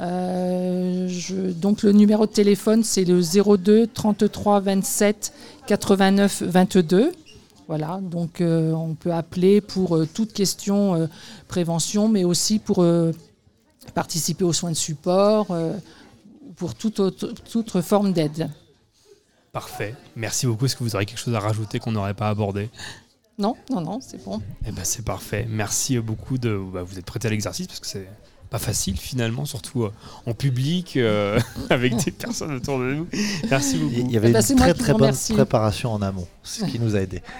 [0.00, 5.32] Donc le numéro de téléphone c'est le 02 33 27
[5.68, 7.12] 89 22.
[7.68, 11.08] Voilà, donc on peut appeler pour toute question
[11.46, 12.84] prévention, mais aussi pour
[13.94, 15.56] participer aux soins de support,
[16.56, 18.50] pour toute toute autre forme d'aide.
[19.52, 19.94] Parfait.
[20.16, 20.64] Merci beaucoup.
[20.64, 22.70] Est-ce que vous aurez quelque chose à rajouter qu'on n'aurait pas abordé?
[23.38, 24.40] Non, non, non, c'est bon.
[24.66, 25.46] Eh ben c'est parfait.
[25.48, 28.08] Merci beaucoup de bah, vous êtes prêté à l'exercice parce que c'est
[28.52, 29.92] pas facile finalement, surtout euh,
[30.26, 33.06] en public euh, avec des personnes autour de nous.
[33.50, 33.94] Merci beaucoup.
[33.96, 35.32] Il y avait Eh ben, une très très bonne remercie.
[35.32, 37.22] préparation en amont, ce qui nous a aidés.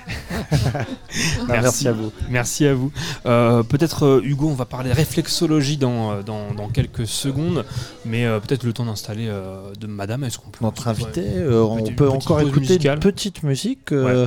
[1.48, 1.86] Ah, merci.
[1.88, 2.10] à vous.
[2.30, 2.90] Merci à vous.
[3.26, 7.64] Euh, peut-être Hugo, on va parler réflexologie dans, dans, dans quelques secondes,
[8.06, 10.24] mais euh, peut-être le temps d'installer euh, de Madame.
[10.24, 10.90] Est-ce qu'on peut Notre Ouais.
[10.90, 12.94] invité, euh, on Petite- peut encore écouter musicale.
[12.94, 13.92] une petite musique.
[13.92, 14.26] euh,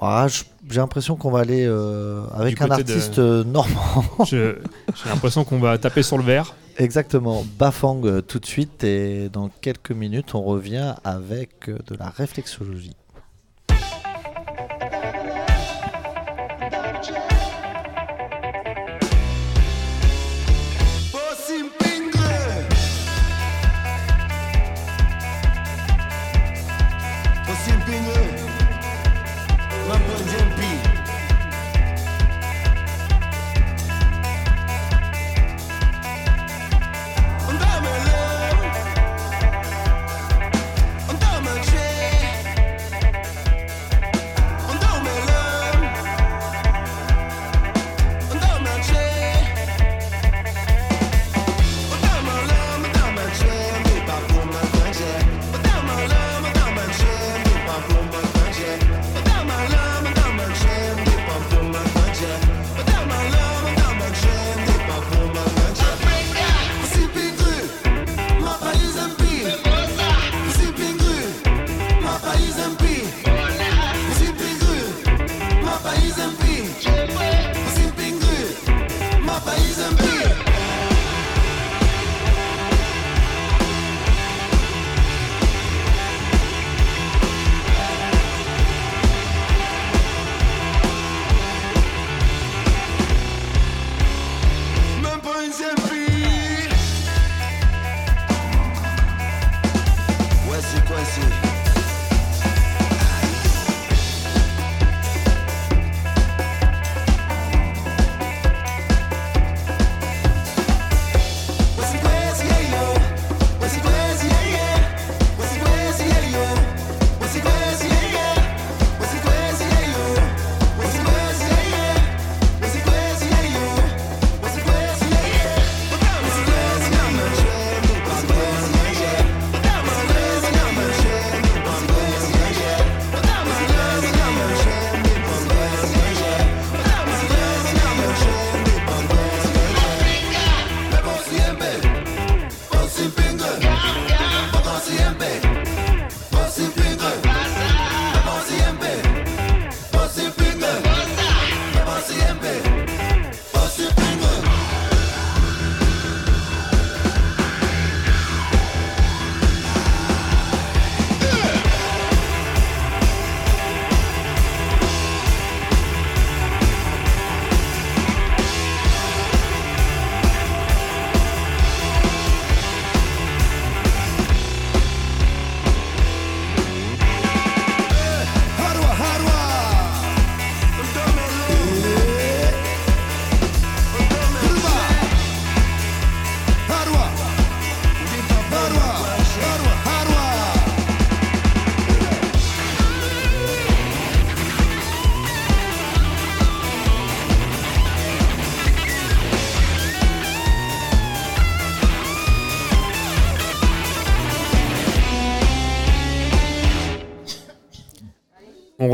[0.00, 4.04] ah, je- J'ai l'impression qu'on va aller euh, avec un de- artiste euh, normand.
[4.26, 4.54] J'ai
[5.06, 6.54] l'impression qu'on va taper sur le verre.
[6.76, 12.08] Exactement, Bafang euh, tout de suite et dans quelques minutes on revient avec de la
[12.10, 12.94] réflexologie.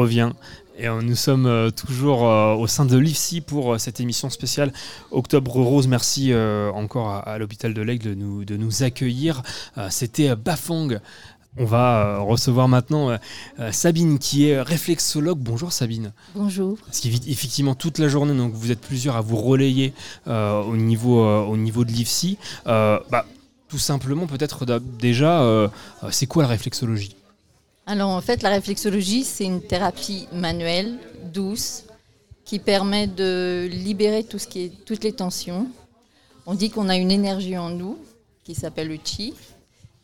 [0.04, 0.30] Revient.
[0.76, 4.72] Et euh, nous sommes euh, toujours euh, au sein de l'IFSI pour cette émission spéciale
[5.10, 5.86] Octobre Rose.
[5.86, 9.42] Merci encore à, l'hôpital de l'Aigle de nous, de nous accueillir.
[9.90, 10.98] C'était Bafang.
[11.56, 13.16] On va recevoir maintenant
[13.70, 15.38] Sabine qui est réflexologue.
[15.38, 16.12] Bonjour Sabine.
[16.34, 16.78] Bonjour.
[16.84, 19.92] Parce qu'effectivement, toute la journée, donc vous êtes plusieurs à vous relayer
[20.26, 22.38] au, niveau, au niveau de l'IFSI.
[22.64, 23.26] Bah,
[23.68, 24.66] tout simplement, peut-être
[24.98, 25.70] déjà,
[26.10, 27.16] c'est quoi la réflexologie?
[27.86, 30.98] Alors en fait, la réflexologie, c'est une thérapie manuelle,
[31.32, 31.84] douce,
[32.44, 35.68] qui permet de libérer toutes les tensions.
[36.46, 37.98] On dit qu'on a une énergie en nous
[38.42, 39.34] qui s'appelle le chi.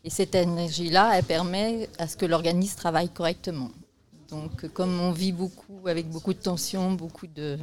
[0.05, 3.71] Et cette énergie-là, elle permet à ce que l'organisme travaille correctement.
[4.29, 7.59] Donc comme on vit beaucoup avec beaucoup de tensions, beaucoup de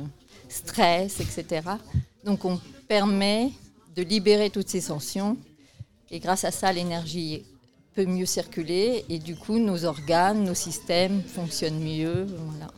[0.50, 1.62] stress, etc.
[2.24, 3.52] Donc on permet
[3.96, 5.38] de libérer toutes ces tensions.
[6.10, 7.44] Et grâce à ça, l'énergie
[7.98, 12.28] peut mieux circuler et du coup nos organes, nos systèmes fonctionnent mieux.
[12.28, 12.72] Voilà.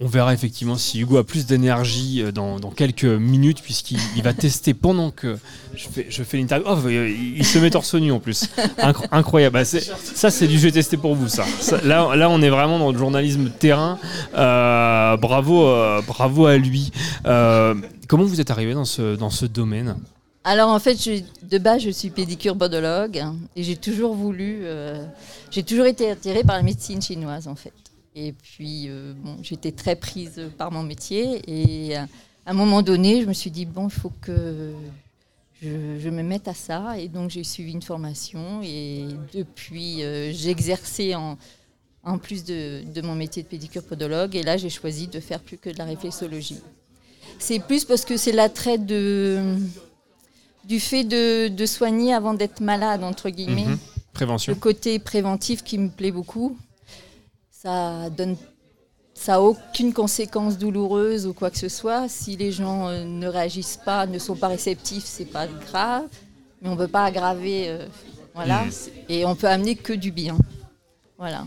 [0.00, 4.32] On verra effectivement si Hugo a plus d'énergie euh, dans, quelques minutes, puisqu'il il va
[4.32, 5.38] tester pendant que
[5.74, 6.66] je fais, l'interview.
[6.66, 8.48] Oh, il se met torse nu en plus.
[8.78, 9.52] Incro- incroyable.
[9.52, 11.44] Bah, ça, c'est du jeu testé pour vous, ça.
[11.84, 13.98] Là, on est vraiment dans le journalisme terrain.
[14.34, 16.90] Euh, bravo, euh, bravo à lui.
[17.22, 19.96] Comment vous êtes arrivé dans ce domaine?
[20.42, 20.96] Alors en fait,
[21.42, 25.04] de base, je suis pédicure podologue hein, et j'ai toujours voulu, euh,
[25.50, 27.74] j'ai toujours été attirée par la médecine chinoise en fait.
[28.14, 32.06] Et puis, euh, bon, j'étais très prise par mon métier et à
[32.46, 34.72] un moment donné, je me suis dit bon, il faut que
[35.60, 40.50] je, me mette à ça et donc j'ai suivi une formation et depuis, euh, j'ai
[40.50, 41.36] exercé en
[42.02, 45.40] en plus de, de mon métier de pédicure podologue et là, j'ai choisi de faire
[45.40, 46.60] plus que de la réflexologie.
[47.38, 49.58] C'est plus parce que c'est l'attrait de
[50.70, 53.64] du fait de, de soigner avant d'être malade, entre guillemets.
[53.66, 53.78] Mhm.
[54.12, 54.52] Prévention.
[54.52, 56.56] Le côté préventif qui me plaît beaucoup.
[57.50, 58.36] Ça donne.
[59.14, 62.08] Ça n'a aucune conséquence douloureuse ou quoi que ce soit.
[62.08, 66.04] Si les gens euh, ne réagissent pas, ne sont pas réceptifs, c'est pas grave.
[66.62, 67.68] Mais on ne peut pas aggraver.
[67.68, 67.86] euh,
[68.34, 68.62] voilà.
[68.64, 68.70] Mhm.
[69.08, 70.38] Et on peut amener que du bien.
[71.18, 71.46] Voilà.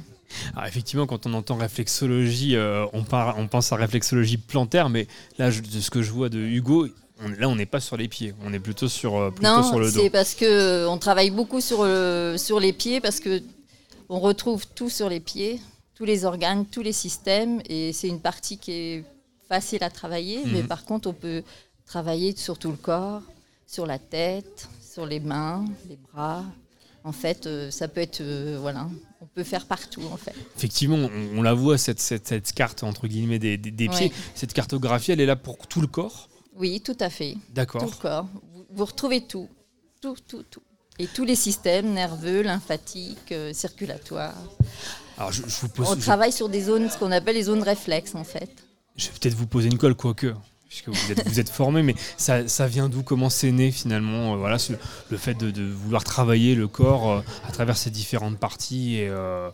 [0.56, 5.08] Alors, effectivement, quand on entend réflexologie, euh, on, par- on pense à réflexologie plantaire, mais
[5.38, 6.88] là, je- de ce que je vois de Hugo,
[7.24, 9.64] on- là, on n'est pas sur les pieds, on est plutôt sur, euh, plutôt Non,
[9.64, 10.00] sur le dos.
[10.02, 13.42] c'est parce que euh, on travaille beaucoup sur, le- sur les pieds parce que
[14.10, 15.60] on retrouve tout sur les pieds,
[15.96, 19.04] tous les organes, tous les systèmes, et c'est une partie qui est
[19.48, 20.42] facile à travailler.
[20.46, 20.68] Mais Mhm.
[20.68, 21.44] par contre, on peut
[21.86, 23.22] travailler sur tout le corps,
[23.68, 26.44] sur la tête, sur les mains, les bras.
[27.06, 28.88] En fait, euh, ça peut être euh, voilà,
[29.22, 30.34] on peut faire partout en fait.
[30.56, 34.12] Effectivement, on, on la voit, cette, cette, cette carte, entre guillemets, des, des- des pieds.
[34.36, 37.34] Cette cartographie, elle est là pour tout le corps Oui, tout à fait.
[37.34, 37.84] Tout D'accord.
[37.86, 38.28] le corps.
[38.54, 39.50] Vous, vous retrouvez tout,
[40.02, 40.62] tout, tout, tout.
[41.00, 44.36] Et tous les systèmes nerveux, lymphatiques, euh, circulatoires.
[45.18, 47.44] Alors, je, je vous pose, On je- travaille sur des zones, ce qu'on appelle les
[47.44, 48.50] zones réflexes en fait.
[48.96, 50.34] je vais peut-être vous poser une colle, quoique,
[50.70, 53.02] puisque vous êtes, vous êtes formé, mais ça, ça vient d'où?
[53.02, 54.34] Comment c'est né, finalement?
[54.34, 54.74] Euh, voilà, ce-
[55.10, 59.08] le fait de, de vouloir travailler le corps euh, à travers ces différentes parties et
[59.10, 59.50] euh,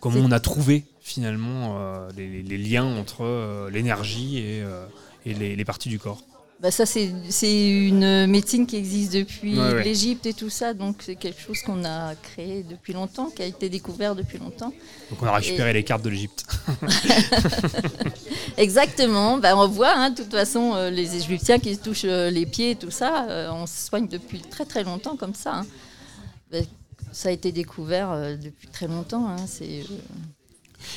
[0.00, 1.78] comment on a trouvé, finalement,
[2.16, 4.62] les, liens entre l'énergie et,
[5.26, 6.22] et les, les parties du corps?
[6.60, 9.84] Bah ça, c'est c'est une médecine qui existe depuis Ouais, ouais.
[9.84, 13.46] l'Égypte et tout ça, donc c'est quelque chose qu'on a créé depuis longtemps, qui a
[13.46, 14.72] été découvert depuis longtemps.
[15.10, 16.44] Donc, on a récupéré les cartes de l'Égypte.
[18.56, 22.28] Exactement, bah, on voit, hein, de toute façon, euh, les Égyptiens qui se touchent euh,
[22.30, 25.58] les pieds et tout ça, euh, on se soigne depuis très très longtemps comme ça.
[25.58, 25.66] hein.
[26.50, 26.58] Bah,
[27.12, 29.28] ça a été découvert depuis très longtemps.
[29.28, 29.84] hein, c'est,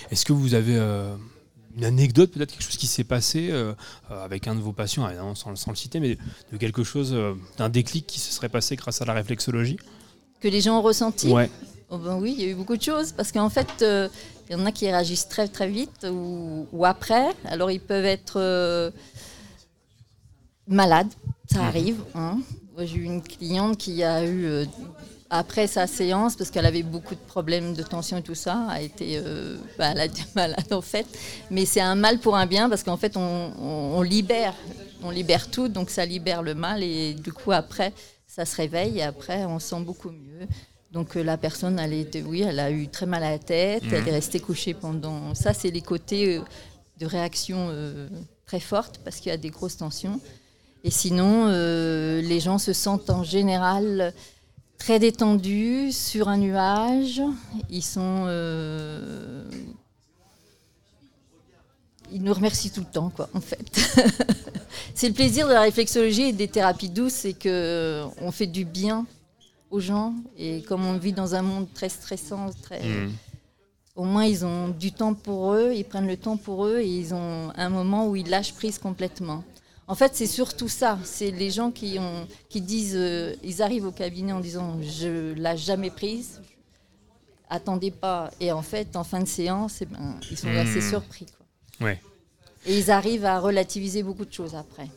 [0.10, 0.76] Est-ce que vous avez
[1.78, 3.74] une anecdote, peut-être quelque chose qui s'est passé euh,
[4.12, 6.18] euh, avec un de vos patients, sans, sans le citer, mais
[6.52, 9.78] de quelque chose, euh, d'un déclic qui se serait passé grâce à la réflexologie
[10.42, 11.28] que les gens ont ressenti.
[11.32, 11.50] Ouais.
[11.90, 14.08] Oh ben oui, il y a eu beaucoup de choses parce qu'en fait, euh,
[14.50, 17.26] il y en a qui réagissent très très vite ou, ou après.
[17.46, 18.92] Alors ils peuvent être
[20.68, 21.12] malades,
[21.52, 21.66] ça Mhm.
[21.68, 22.02] arrive.
[22.16, 22.40] hein.
[22.80, 24.66] J'ai eu une cliente qui a eu
[25.32, 28.82] après sa séance parce qu'elle avait beaucoup de problèmes de tension et tout ça, a
[28.82, 31.08] été euh, bah, elle a été malade en fait.
[31.50, 34.54] Mais c'est un mal pour un bien parce qu'en fait on, on- on libère,
[35.04, 37.94] on libère tout, donc ça libère le mal et du coup après
[38.28, 40.48] ça se réveille et après on se sent beaucoup mieux.
[40.92, 43.84] Donc euh, la personne, elle était, oui, elle a eu très mal à la tête,
[43.84, 43.94] Mhm.
[43.94, 45.34] elle est restée couchée pendant.
[45.34, 46.42] Ça, c'est les côtés euh,
[47.00, 48.10] de réaction euh,
[48.46, 50.20] très fortes parce qu'il y a des grosses tensions.
[50.84, 54.14] Et sinon, euh, les gens se sentent en général
[54.82, 57.22] très détendus sur un nuage.
[57.70, 59.48] Ils sont, euh,
[62.12, 63.70] ils nous remercient tout le temps, quoi, en fait.
[64.96, 68.48] c'est le plaisir de la réflexologie et des thérapies douces, c'est que euh, on fait
[68.48, 69.06] du bien
[69.70, 70.16] aux gens.
[70.36, 73.12] Et comme on vit dans un monde très stressant, très, Mhm.
[73.96, 76.88] au moins ils ont du temps pour eux, ils prennent le temps pour eux et
[76.88, 79.44] ils ont un moment où ils lâchent prise complètement.
[79.92, 80.98] En fait, c'est surtout ça.
[81.04, 85.34] C'est les gens qui, ont, qui disent, euh, ils arrivent au cabinet en disant je
[85.34, 86.40] lâche jamais prise,
[87.50, 88.32] attendez pas.
[88.40, 90.58] Et en fait, en fin de séance, eh ben, ils sont Hmm.
[90.64, 91.26] assez surpris.
[91.26, 91.88] quoi.
[91.88, 92.00] Ouais.
[92.66, 94.88] Et ils arrivent à relativiser beaucoup de choses après.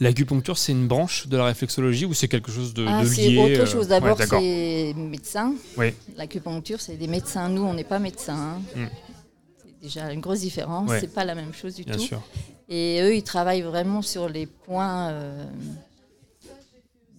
[0.00, 3.28] L'acupuncture, c'est une branche de la réflexologie ou c'est quelque chose de, Ah, de c'est
[3.28, 3.86] lié autre euh, chose.
[3.88, 5.54] D'abord, c'est médecin.
[5.76, 5.94] Oui.
[6.16, 7.48] L'acupuncture, c'est des médecins.
[7.48, 8.58] Nous, on n'est pas médecins.
[8.76, 8.80] hein.
[8.80, 8.86] Mm.
[9.64, 10.88] C'est déjà une grosse différence.
[10.90, 11.00] Ouais.
[11.00, 12.00] C'est pas la même chose du Bien tout.
[12.00, 12.22] sûr.
[12.74, 15.44] Et eux, ils travaillent vraiment sur les points, euh,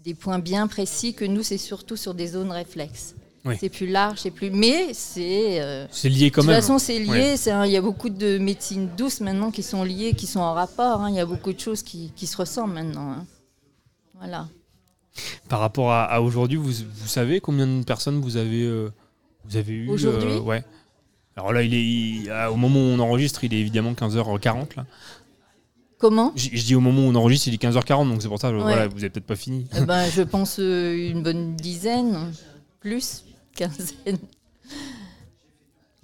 [0.04, 1.14] des points bien précis.
[1.14, 3.14] Que nous, c'est surtout sur des zones réflexes.
[3.46, 3.56] Oui.
[3.60, 4.50] C'est plus large, c'est plus.
[4.50, 5.62] Mais c'est.
[5.62, 6.56] euh, C'est lié quand de même.
[6.56, 7.36] toute façon, c'est lié.
[7.36, 7.68] Ouais.
[7.68, 11.02] Il y a beaucoup de médecines douces maintenant qui sont liées, qui sont en rapport.
[11.02, 11.10] hein.
[11.10, 13.12] Il y a beaucoup de choses qui, qui se ressemblent maintenant.
[13.12, 13.26] hein.
[14.16, 14.48] Voilà.
[15.50, 18.90] Par rapport à, à aujourd'hui, vous, vous savez combien de personnes vous avez, euh,
[19.46, 20.64] vous avez eu euh, Aujourd'hui Ouais.
[21.36, 24.78] Alors là, il est, il- ah, au moment où on enregistre, il est évidemment 15h40.
[24.78, 24.86] Là.
[26.04, 28.38] Comment Je, je dis au moment où on enregistre, il est 15h40, donc c'est pour
[28.38, 28.60] ça, Ouais.
[28.60, 29.68] voilà, vous avez peut-être pas fini.
[29.78, 32.34] Eh ben, Je pense euh, une bonne dizaine,
[32.82, 33.24] plus,
[33.56, 34.18] quinzaine.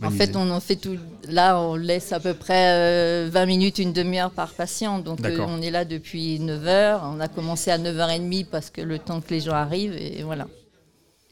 [0.02, 0.96] En fait, on en fait tout.
[1.28, 5.00] Là, on laisse à peu près euh, 20 minutes, une demi-heure par patient.
[5.00, 7.02] Donc, euh, on est là depuis 9h.
[7.04, 10.48] On a commencé à 9h30 parce que le temps que les gens arrivent, et voilà.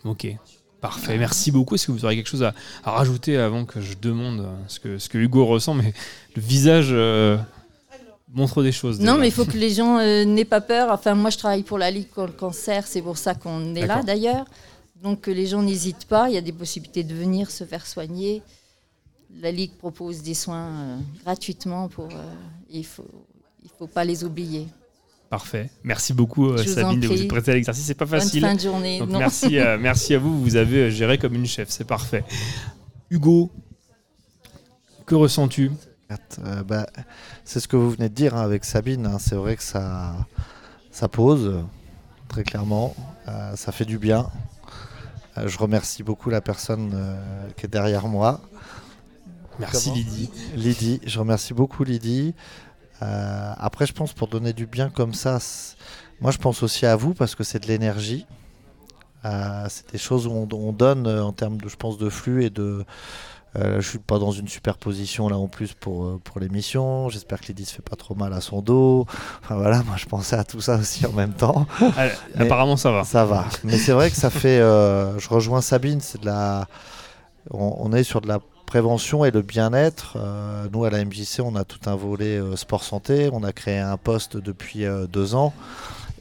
[0.03, 0.28] Ok,
[0.82, 1.18] parfait.
[1.18, 1.76] Merci beaucoup.
[1.76, 2.53] Est-ce que vous aurez quelque chose à,
[2.84, 5.93] à rajouter avant que je demande euh, ce que, ce que Hugo ressent Mais
[6.36, 7.38] le visage euh,
[8.38, 9.00] montre des choses.
[9.00, 9.18] Non, déjà.
[9.18, 10.92] mais il faut que les gens euh, n'aient pas peur.
[10.92, 12.88] Enfin, moi, je travaille pour la Ligue contre le cancer.
[12.88, 14.46] C'est pour ça qu'on est là, d'ailleurs.
[15.04, 16.30] Donc, que les gens n'hésitent pas.
[16.30, 18.42] Il y a des possibilités de venir se faire soigner.
[19.42, 21.90] La Ligue propose des soins euh, gratuitement.
[21.90, 22.34] Pour, euh,
[22.70, 23.26] il ne faut,
[23.64, 24.68] il faut pas les oublier.
[25.30, 25.70] Parfait.
[25.84, 27.86] Merci beaucoup, Je Sabine, de vous être prêtée à l'exercice.
[27.86, 28.42] C'est pas Bonne facile.
[28.42, 29.00] fin de journée.
[29.00, 32.24] Donc merci, euh, merci à vous, vous avez géré comme une chef, c'est parfait.
[33.10, 33.52] Hugo,
[35.06, 35.72] que ressens-tu?
[36.12, 36.88] Euh, bah,
[37.43, 39.05] c'est ce que vous venez de dire hein, avec Sabine.
[39.05, 39.18] hein.
[39.20, 40.16] C'est vrai que ça,
[40.91, 41.64] ça pose,
[42.28, 42.95] très clairement.
[43.28, 44.30] Euh, ça fait du bien.
[45.38, 46.95] Euh, je remercie beaucoup la personne
[47.58, 48.41] qui est derrière moi.
[49.60, 50.30] Merci Comment Lydie.
[50.55, 52.34] Lydie, je remercie beaucoup Lydie.
[52.99, 55.39] Après, je pense pour donner du bien comme ça,
[56.20, 58.26] moi je pense aussi à vous parce que c'est de l'énergie.
[59.24, 62.49] C'est des choses où on, on donne en termes de, je pense, de flux et
[62.49, 62.86] de.
[63.58, 67.10] Euh, je suis pas dans une superposition là en plus pour, euh, pour l'émission.
[67.10, 69.05] J'espère que Lydie se fait pas trop mal à son dos.
[69.43, 71.66] Enfin voilà, moi je pensais à tout ça aussi en même temps.
[71.82, 73.03] Ah, Mais- Apparemment ça va.
[73.03, 73.45] Ça va.
[73.64, 74.60] Mais c'est vrai que ça fait.
[74.60, 76.68] euh, je rejoins Sabine, c'est de la.
[77.51, 80.18] On, on est sur de la prévention et le bien-être.
[80.18, 83.30] Euh, nous, à la MJC, on a tout un volet euh, sport-santé.
[83.32, 85.53] On a créé un poste depuis deux ans.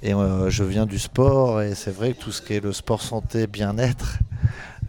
[0.02, 1.62] Et je viens du sport.
[1.62, 4.18] Et c'est vrai que tout ce qui est le sport-santé, bien-être,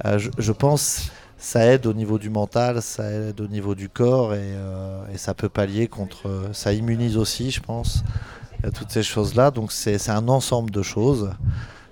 [0.05, 1.09] euh, je, je pense.
[1.37, 5.17] Ça aide au niveau du mental, ça aide au niveau du corps et, euh, et
[5.17, 6.49] ça peut pallier contre.
[6.51, 8.03] Ça immunise aussi, je pense,
[8.65, 9.51] euh, toutes ces choses-là.
[9.51, 11.31] Donc c'est un ensemble de choses.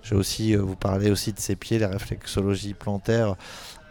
[0.01, 3.35] J'ai aussi, euh, vous parlez aussi de ses pieds, la réflexologie plantaire.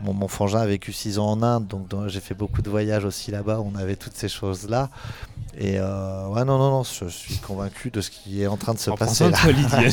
[0.00, 3.04] Mon, mon frangin a vécu six ans en Inde, donc j'ai fait beaucoup de voyages
[3.04, 3.60] aussi là-bas.
[3.64, 4.90] On avait toutes ces choses-là.
[5.56, 8.74] Et euh, ouais, non, non, non, je suis convaincu de ce qui est en train
[8.74, 9.38] de se prends passer là.
[9.38, 9.52] toi.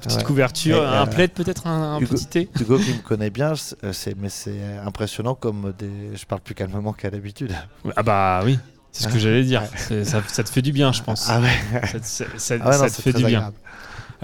[0.00, 0.24] Petite Ouais.
[0.24, 2.48] couverture, Et, un euh, plaid peut-être, un, un Hugo- petit thé.
[2.60, 6.16] Hugo qui me connaît bien, c'est- euh, mais c'est impressionnant comme des.
[6.16, 7.54] Je parle plus calmement qu'à l'habitude.
[7.94, 8.58] Ah bah oui,
[8.90, 9.62] c'est ce que j'allais dire.
[9.76, 11.26] Ça, ça te fait du bien, je pense.
[11.30, 13.38] Ah ouais, Ça, te- ça- ah ouais, ça non, te c'est fait du bien.
[13.38, 13.56] agréable.
[13.64, 13.68] Ah,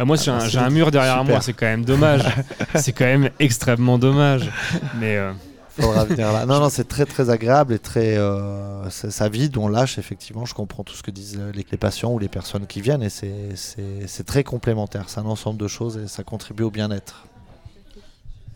[0.04, 0.74] moi, j'ai Ah, un, merci j'ai un beaucoup.
[0.74, 1.30] mur derrière Super.
[1.32, 2.22] moi, c'est quand même dommage.
[2.76, 4.50] c'est quand même extrêmement dommage.
[4.98, 5.32] Mais euh,
[5.78, 6.46] Faudra venir là.
[6.46, 8.16] Non, non, c'est très très agréable et très.
[8.16, 10.44] euh, ça, vide, on lâche effectivement.
[10.44, 13.02] Je comprends tout ce que disent euh, les, les patients ou les personnes qui viennent
[13.02, 15.04] et c'est- très complémentaire.
[15.08, 17.26] C'est un ensemble de choses et ça contribue au bien-être.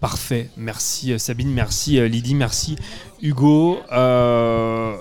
[0.00, 0.50] Parfait.
[0.56, 2.76] Merci euh, Sabine, merci euh, Lydie, merci
[3.22, 3.78] Hugo.
[3.92, 4.96] Euh,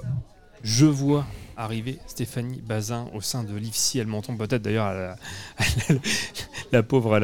[0.64, 1.26] je vois
[1.58, 4.00] arriver Stéphanie Bazin au sein de l'IFSI.
[4.00, 4.94] Elle m'entend peut-être d'ailleurs.
[4.94, 5.16] La,
[6.72, 7.20] la pauvre,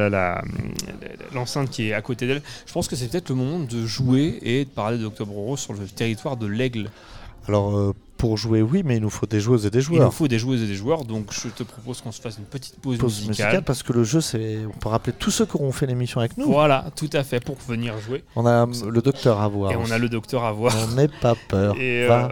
[1.34, 2.42] l'enceinte qui est à côté d'elle.
[2.66, 5.74] Je pense que c'est peut-être le moment de jouer et de parler d'Octobre Rose sur
[5.74, 6.90] le territoire de l'Aigle.
[7.48, 9.96] Alors euh, pour jouer, oui, mais il nous faut des joueuses et des Il nous
[9.96, 10.12] joueurs.
[10.12, 12.76] faut des joueuses et des joueurs, donc je te propose qu'on se fasse une petite
[12.78, 13.46] pause, Pause musicale.
[13.46, 14.58] musicale parce que le jeu, c'est.
[14.66, 16.46] On peut rappeler tous ceux qui auront fait l'émission avec nous.
[16.52, 18.22] Voilà, tout à fait, pour venir jouer.
[18.36, 19.72] On a euh, le docteur à voir.
[19.72, 20.74] et on a le docteur à voir.
[20.86, 21.74] On n'est pas peur.
[21.80, 22.28] Et, va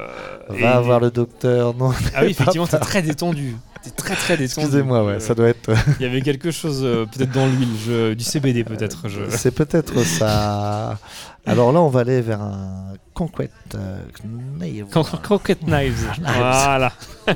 [0.50, 1.74] euh, va et- voir le docteur.
[1.74, 3.56] Non, Ah oui, effectivement, t'es très détendu.
[3.82, 4.66] T'es très très détendu.
[4.66, 5.70] excusez-moi, ouais, Euh, ça doit être.
[6.00, 9.08] Il y avait quelque chose, euh, peut-être dans l'huile, du CBD peut-être.
[9.08, 9.20] Je...
[9.30, 10.98] C'est peut-être ça.
[11.46, 13.98] Alors là, on va aller vers un Conquest euh,
[14.58, 14.90] Knife.
[14.92, 16.10] Con- Croquette Knives.
[16.20, 16.92] Voilà.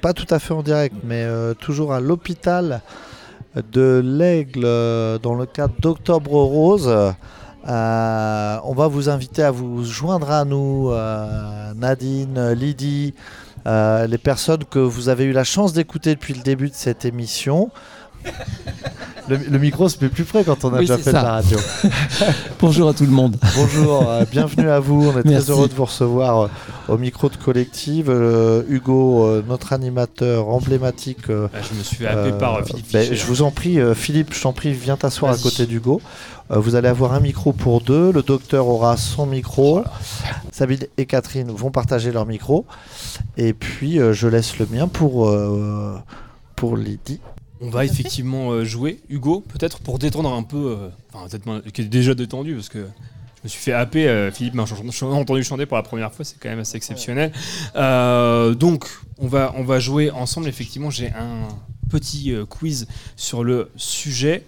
[0.00, 2.82] pas tout à fait en direct, mais euh, toujours à l'hôpital
[3.72, 6.88] de l'Aigle euh, dans le cadre d'Octobre Rose.
[7.68, 10.90] Euh, on va vous inviter à vous joindre à nous,
[11.76, 13.14] Nadine, Lydie,
[13.66, 17.70] les personnes que vous avez eu la chance d'écouter depuis le début de cette émission.
[19.28, 21.20] Le, le micro se met plus près quand on a Oui, déjà fait ça.
[21.20, 21.58] de la radio.
[22.60, 23.36] Bonjour à tout le monde.
[23.54, 25.10] Bonjour, euh, bienvenue à vous.
[25.14, 25.46] On est Merci.
[25.46, 26.48] très heureux de vous recevoir euh,
[26.88, 28.06] au micro de collective.
[28.10, 31.30] Euh, Hugo, euh, notre animateur emblématique.
[31.30, 33.94] euh, Ah, je me suis euh, par euh, Philippe ben, je vous en prie, euh,
[33.94, 36.00] Philippe, je t'en prie, viens t'asseoir à côté d'Hugo.
[36.50, 38.10] Vous allez avoir un micro pour deux.
[38.12, 39.84] Le docteur aura son micro.
[40.50, 42.66] Sabine et Catherine vont partager leur micro.
[43.38, 45.96] Et puis, euh, je laisse le mien pour, euh,
[46.56, 47.20] pour Lydie.
[47.64, 51.60] On va effectivement euh, jouer, Hugo, peut-être pour détendre un peu, euh, enfin peut-être moi,
[51.72, 54.08] qui est déjà détendu parce que je me suis fait happer.
[54.08, 57.32] euh, Philippe m'a entendu chanter pour la première fois, c'est quand même assez exceptionnel.
[57.76, 58.86] Euh, donc
[59.18, 60.48] on va on va jouer ensemble.
[60.48, 61.48] Effectivement, j'ai un
[61.88, 64.44] petit euh, quiz sur le sujet.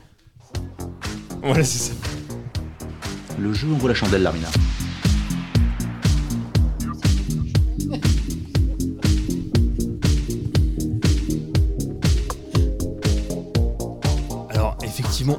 [1.42, 1.92] Voilà, c'est ça.
[3.38, 4.48] Le jeu ouvre la chandelle, Larmina.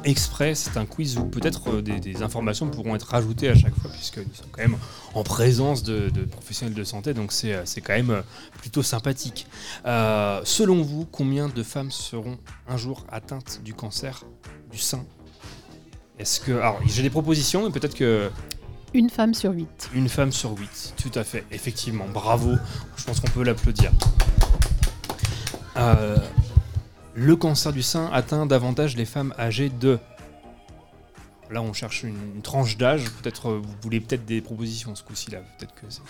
[0.04, 3.74] Exprès, c'est un quiz où peut-être euh, des, des informations pourront être rajoutées à chaque
[3.74, 4.76] fois, puisque nous sommes quand même
[5.14, 8.22] en présence de, de professionnels de santé, donc c'est euh, quand même euh,
[8.58, 9.46] plutôt sympathique.
[9.86, 14.24] Euh, selon vous, combien de femmes seront un jour atteintes du cancer
[14.70, 15.04] du sein?
[16.18, 16.52] Est-ce que...
[16.52, 18.30] Alors, j'ai des propositions, mais peut-être que
[18.94, 19.90] Une femme sur huit.
[19.94, 22.52] une femme sur huit, tout à fait, effectivement, bravo,
[22.96, 23.92] je pense qu'on peut l'applaudir.
[25.76, 26.16] Euh,
[27.16, 29.98] le cancer du sein atteint davantage les femmes âgées de...
[31.50, 35.02] Là, on cherche une, une tranche d'âge, peut-être euh, vous voulez peut-être des propositions ce
[35.02, 36.02] coup-ci, là, peut-être que c'est...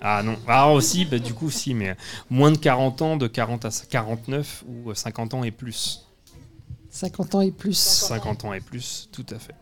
[0.00, 1.96] Ah non, ah aussi, bah, du coup, si, mais
[2.28, 6.08] moins de 40 ans, de 40 à 49 ou euh, 50 ans et plus.
[6.90, 7.78] 50 ans et plus.
[7.78, 9.54] 50 ans et plus, tout à fait.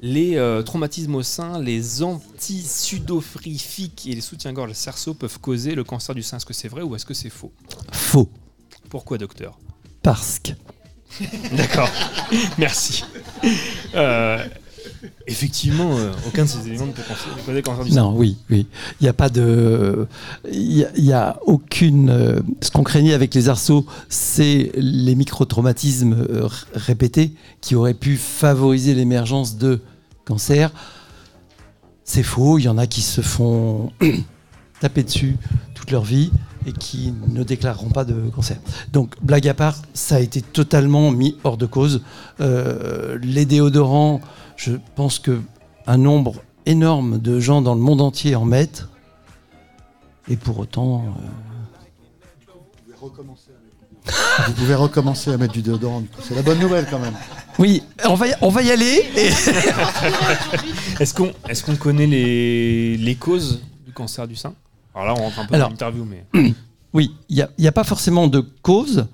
[0.00, 6.14] Les euh, traumatismes au sein, les antisudofrifiques et les soutiens-gorge cerceaux peuvent causer le cancer
[6.14, 6.36] du sein.
[6.36, 7.52] Est-ce que c'est vrai ou est-ce que c'est faux?
[7.92, 8.30] Faux.
[8.96, 9.58] Pourquoi, docteur?
[10.02, 10.52] Parce que.
[11.54, 11.90] D'accord,
[12.56, 13.04] merci.
[13.94, 14.42] Euh,
[15.26, 18.00] effectivement, euh, aucun de ces éléments ne peut causer causer le cancer du sein.
[18.00, 18.66] Non, oui, oui.
[18.98, 20.08] Il n'y a pas de.
[20.50, 22.08] Il y a, aucune.
[22.08, 26.26] euh, Ce qu'on craignait avec les arceaux, c'est les microtraumatismes
[26.72, 29.82] répétés qui auraient pu favoriser l'émergence de
[30.24, 30.70] cancer.
[32.04, 32.58] C'est faux.
[32.58, 33.92] Il y en a qui se font
[34.80, 35.36] taper dessus
[35.74, 36.30] toute leur vie
[36.66, 38.56] et qui ne déclareront pas de cancer.
[38.92, 42.02] Donc, blague à part, ça a été totalement mis hors de cause.
[42.40, 44.20] Euh, les déodorants,
[44.56, 45.40] je pense que
[45.86, 48.88] un nombre énorme de gens dans le monde entier en mettent.
[50.28, 51.20] Et pour autant, euh,
[54.46, 56.00] Vous pouvez recommencer à mettre du déodorant.
[56.00, 56.20] du coup.
[56.20, 57.14] C'est la bonne nouvelle quand même.
[57.60, 59.04] oui, on va y, on va y aller.
[59.16, 59.26] Et...
[61.00, 64.52] Est-ce qu'on est qu'on connaît les, les causes du cancer du sein?
[64.96, 66.24] Alors là, on rentre un peu Alors, dans l'interview, mais...
[66.92, 69.06] Oui, il n'y a pas forcément de cause,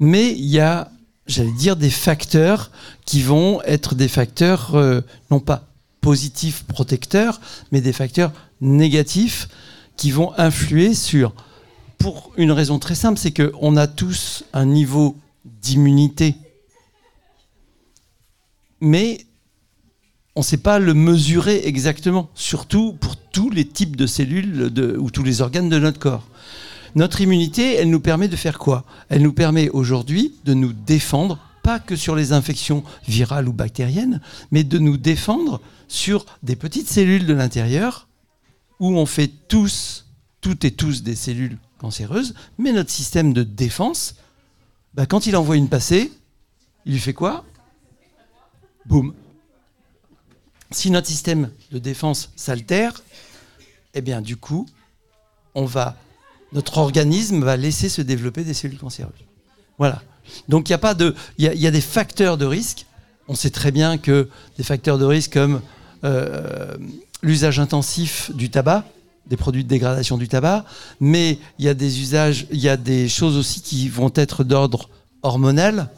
[0.00, 0.90] mais il y a,
[1.28, 2.72] j'allais dire, des facteurs
[3.06, 5.68] qui vont être des facteurs, euh, non pas
[6.00, 9.48] positifs protecteurs, mais des facteurs négatifs
[9.96, 11.32] qui vont influer sur,
[11.98, 16.34] pour une raison très simple, c'est qu'on a tous un niveau d'immunité,
[18.80, 19.27] mais
[20.38, 24.70] on ne sait pas le mesurer exactement, surtout pour tous les types de cellules
[25.00, 26.28] ou tous les organes de notre corps.
[26.94, 28.84] Notre immunité, elle nous permet de faire quoi?
[29.08, 34.20] Elle nous permet aujourd'hui de nous défendre, pas que sur les infections virales ou bactériennes,
[34.52, 38.06] mais de nous défendre sur des petites cellules de l'intérieur
[38.78, 40.06] où on fait tous,
[40.40, 44.14] toutes et tous des cellules cancéreuses, mais notre système de défense,
[44.94, 46.12] bah, quand il envoie une passée,
[46.86, 47.44] il lui fait quoi?
[48.86, 49.14] Boum.
[50.70, 53.02] Si notre système de défense s'altère,
[53.94, 54.66] eh bien du coup,
[55.54, 55.96] on va
[56.52, 59.12] notre organisme va laisser se développer des cellules cancéreuses.
[59.78, 60.02] Voilà.
[60.48, 62.86] Donc il y a pas de, il y, des facteurs de risque.
[63.28, 65.60] On sait très bien que des facteurs de risque comme
[66.04, 66.76] euh,
[67.22, 68.84] l'usage intensif du tabac,
[69.26, 70.64] des produits de dégradation du tabac,
[71.00, 74.44] mais il y a des usages, il y a des choses aussi qui vont être
[74.44, 74.88] d'ordre
[75.22, 75.90] hormonal.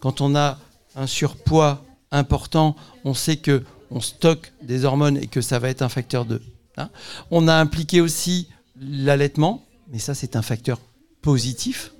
[0.00, 0.58] Quand on a
[0.96, 3.64] un surpoids important, on sait que
[3.94, 6.42] on stocke des hormones et que ça va être un facteur de.
[6.76, 6.90] hein.
[7.30, 10.80] On a impliqué aussi l'allaitement, mais ça c'est un facteur
[11.22, 11.92] positif.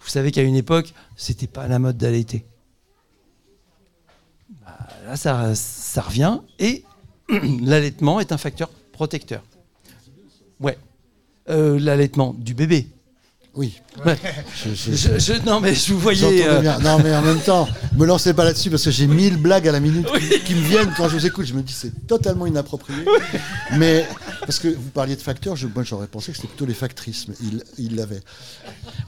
[0.00, 2.46] Vous savez qu'à une époque, c'était pas la mode d'allaiter.
[4.62, 6.84] Bah, là, ça, ça revient et
[7.62, 9.42] l'allaitement est un facteur protecteur.
[10.60, 10.78] Ouais.
[11.50, 12.88] Euh, L'allaitement du bébé.
[13.58, 13.74] Oui.
[14.06, 14.16] Ouais.
[14.64, 16.46] Je- je- Je- je- non, mais je vous voyais.
[16.46, 16.78] Euh, bien.
[16.78, 19.72] Non, mais en même temps, me lancez pas là-dessus parce que j'ai mille blagues à
[19.72, 21.44] la minute qui, qui me viennent quand je vous écoute.
[21.44, 23.04] Je me dis c'est totalement inapproprié.
[23.76, 24.06] Mais
[24.42, 27.26] parce que vous parliez de facteurs, je, moi j'aurais pensé que c'était plutôt les factrices,
[27.26, 27.34] mais
[27.78, 28.20] il l'avait.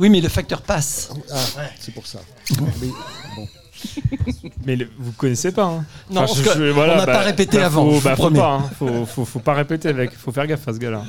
[0.00, 1.10] Oui, mais le facteur passe.
[1.30, 1.36] Ah,
[1.78, 2.18] c'est pour ça.
[2.50, 2.88] Mais,
[3.36, 3.46] bon.
[4.66, 5.64] Mais le- vous connaissez pas.
[5.64, 5.84] Hein.
[6.10, 8.38] Non, parce que on n'a pas répété bah, avant, Faut, vous bah, faut promets.
[8.38, 8.52] pas.
[8.54, 8.70] hein.
[8.78, 10.12] Faut, faut, faut pas répéter, mec.
[10.12, 11.02] Faut faire gaffe à ce gars-là.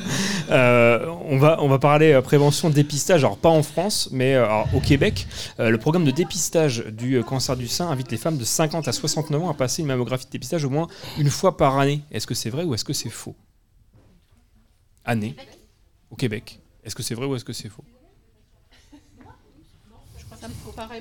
[0.49, 3.23] Euh, on va, on va parler euh, prévention, dépistage.
[3.23, 5.27] Alors pas en France, mais euh, alors, au Québec,
[5.59, 8.87] euh, le programme de dépistage du euh, cancer du sein invite les femmes de 50
[8.87, 12.01] à 69 ans à passer une mammographie de dépistage au moins une fois par année.
[12.11, 13.35] Est-ce que c'est vrai ou est-ce que c'est faux?
[15.05, 15.35] Année
[16.09, 16.59] au Québec.
[16.83, 17.83] Est-ce que c'est vrai ou est-ce que c'est faux?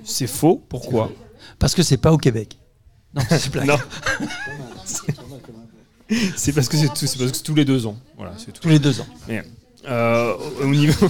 [0.05, 0.62] C'est faux.
[0.68, 1.11] Pourquoi
[1.59, 2.59] Parce que c'est pas au Québec.
[3.14, 3.70] Non, c'est blague.
[6.36, 7.97] C'est parce que c'est tout- c'est parce que tous les deux ans.
[8.16, 8.61] Voilà, c'est tout.
[8.62, 9.07] Tous les deux ans.
[9.28, 9.45] Mais,
[9.88, 11.07] euh, au niveau.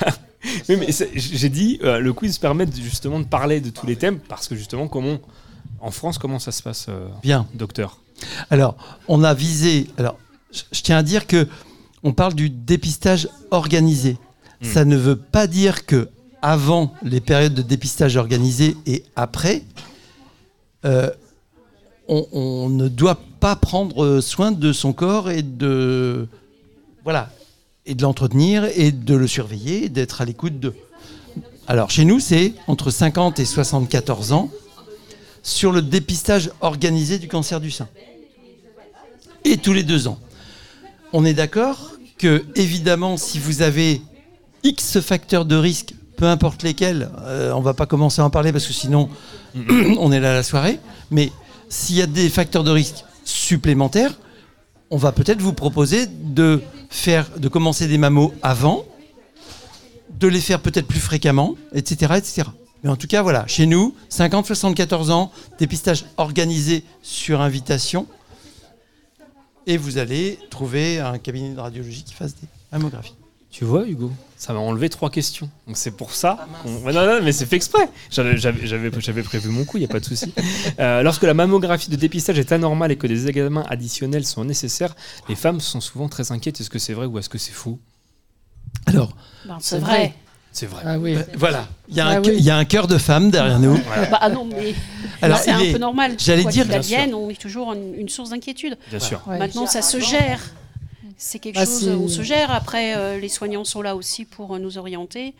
[0.00, 0.06] Bah,
[0.68, 3.84] oui, mais c'est- j'ai dit, euh, le quiz permet de- justement de parler de tous
[3.86, 5.18] les thèmes parce que justement, comment
[5.80, 7.46] en France, comment ça se passe, euh, Bien.
[7.52, 7.98] docteur?
[8.48, 8.76] Alors,
[9.08, 9.86] on a visé.
[9.98, 10.18] Alors,
[10.50, 11.46] je, je tiens à dire que
[12.02, 14.16] on parle du dépistage organisé.
[14.60, 14.66] Hmm.
[14.66, 16.08] Ça ne veut pas dire que
[16.42, 19.62] avant les périodes de dépistage organisé et après,
[20.84, 21.10] euh,
[22.08, 26.28] on, on ne doit pas prendre soin de son corps et de
[27.04, 27.30] voilà
[27.86, 30.74] et de l'entretenir et de le surveiller, et d'être à l'écoute de.
[31.66, 34.50] Alors, chez nous, c'est entre 50 et 74 ans
[35.42, 37.88] sur le dépistage organisé du cancer du sein
[39.44, 40.18] et tous les deux ans.
[41.12, 44.02] On est d'accord que, évidemment, si vous avez
[44.62, 48.52] X facteurs de risque, peu importe lesquels, euh, on va pas commencer à en parler
[48.52, 49.08] parce que sinon,
[49.98, 50.80] on est là à la soirée,
[51.10, 51.32] mais
[51.68, 54.12] s'il y a des facteurs de risque supplémentaires,
[54.90, 58.84] on va peut-être vous proposer de faire, de commencer des mammos avant,
[60.18, 62.48] de les faire peut-être plus fréquemment, etc., etc.
[62.82, 68.06] Mais en tout cas, voilà, chez nous, 50-74 ans, dépistage organisé sur invitation,
[69.66, 73.14] et vous allez trouver un cabinet de radiologie qui fasse des mammographies.
[73.50, 74.10] Tu vois, Hugo?
[74.40, 75.50] Ça m'a enlevé trois questions.
[75.66, 76.48] Donc c'est pour ça.
[76.62, 77.90] qu'on- Ouais, non, non, mais c'est fait exprès.
[78.10, 80.32] J'avais- prévu mon coup, il n'y a pas de souci.
[80.78, 84.96] Euh, lorsque la mammographie de dépistage est anormale et que des examens additionnels sont nécessaires,
[85.28, 86.58] les femmes sont souvent très inquiètes.
[86.58, 87.78] Est-ce que c'est vrai ou est-ce que c'est faux?
[88.86, 89.14] Alors,
[89.44, 90.14] Ben, c'est vrai.
[90.52, 90.82] C'est vrai.
[90.86, 91.16] Ah oui.
[91.36, 92.34] voilà, il y, a Ah un- oui.
[92.38, 93.74] il y a un cœur de femme derrière nous.
[94.10, 94.74] Bah, ah non, mais
[95.22, 96.14] Alors, c'est un est- peu normal.
[96.18, 98.76] j'allais dire- qu'il Bien advienne, on est toujours une, une source d'inquiétude.
[98.88, 99.22] Bien sûr.
[99.28, 99.38] Ouais.
[99.38, 100.40] Maintenant, ça se gère.
[101.22, 102.50] C'est quelque Ah, chose, on se gère.
[102.50, 105.34] Après, euh, les soignants sont là aussi pour euh, nous orienter.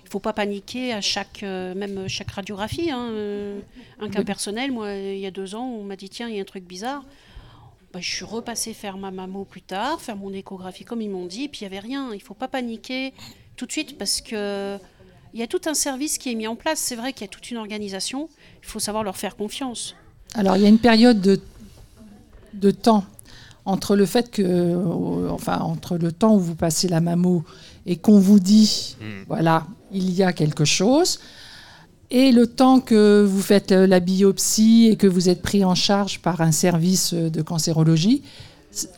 [0.00, 2.90] Il ne faut pas paniquer à chaque, euh, même chaque radiographie.
[2.90, 3.10] hein.
[4.00, 6.38] Un cas personnel, moi, il y a deux ans, on m'a dit tiens, il y
[6.38, 7.02] a un truc bizarre.
[7.94, 11.24] Bah, je suis repassée faire ma mammo plus tard, faire mon échographie comme ils m'ont
[11.26, 12.10] dit, puis il n'y avait rien.
[12.12, 13.14] Il ne faut pas paniquer
[13.56, 14.76] tout de suite parce que
[15.32, 16.78] il y a tout un service qui est mis en place.
[16.80, 18.28] C'est vrai qu'il y a toute une organisation.
[18.62, 19.96] Il faut savoir leur faire confiance.
[20.34, 21.40] Alors, il y a une période de,
[22.52, 23.04] de temps
[23.64, 27.44] entre le fait que, euh, enfin, entre le temps où vous passez la mammo
[27.86, 28.96] et qu'on vous dit,
[29.28, 31.18] voilà, il y a quelque chose,
[32.10, 35.74] et le temps que vous faites euh, la biopsie et que vous êtes pris en
[35.74, 38.22] charge par un service euh, de cancérologie,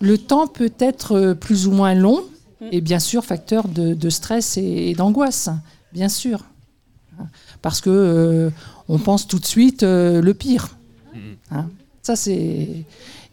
[0.01, 2.25] le temps peut être plus ou moins long
[2.73, 5.51] et bien sûr facteur de, de stress et, et d'angoisse,
[5.93, 6.45] bien sûr.
[7.63, 8.51] Parce que euh,
[8.89, 10.77] on pense tout de suite euh, le pire.
[11.51, 11.67] Hein.
[12.03, 12.85] Ça c'est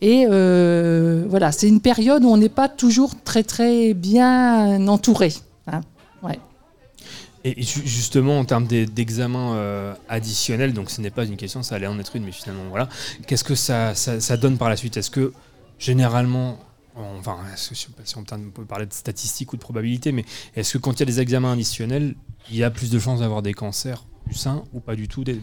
[0.04, 5.34] et euh, voilà, c'est une période où on n'est pas toujours très très bien entouré.
[5.68, 5.80] hein.
[6.22, 6.38] Ouais.
[7.46, 11.64] Et ju- justement, en termes d'e- d'examens euh, additionnels, donc ce n'est pas une question,
[11.64, 12.90] ça allait en être une, mais finalement, voilà.
[13.28, 14.98] Qu'est-ce que ça, ça, ça donne par la suite?
[14.98, 15.32] Est-ce que,
[15.80, 16.58] généralement,
[16.96, 20.12] enfin, je sais pas si on peut- on peut parler de statistiques ou de probabilité,
[20.12, 20.26] mais
[20.56, 22.16] est-ce que quand il y a des examens additionnels,
[22.52, 25.24] il y a plus de chances d'avoir des cancers du sein ou pas du tout
[25.24, 25.42] des-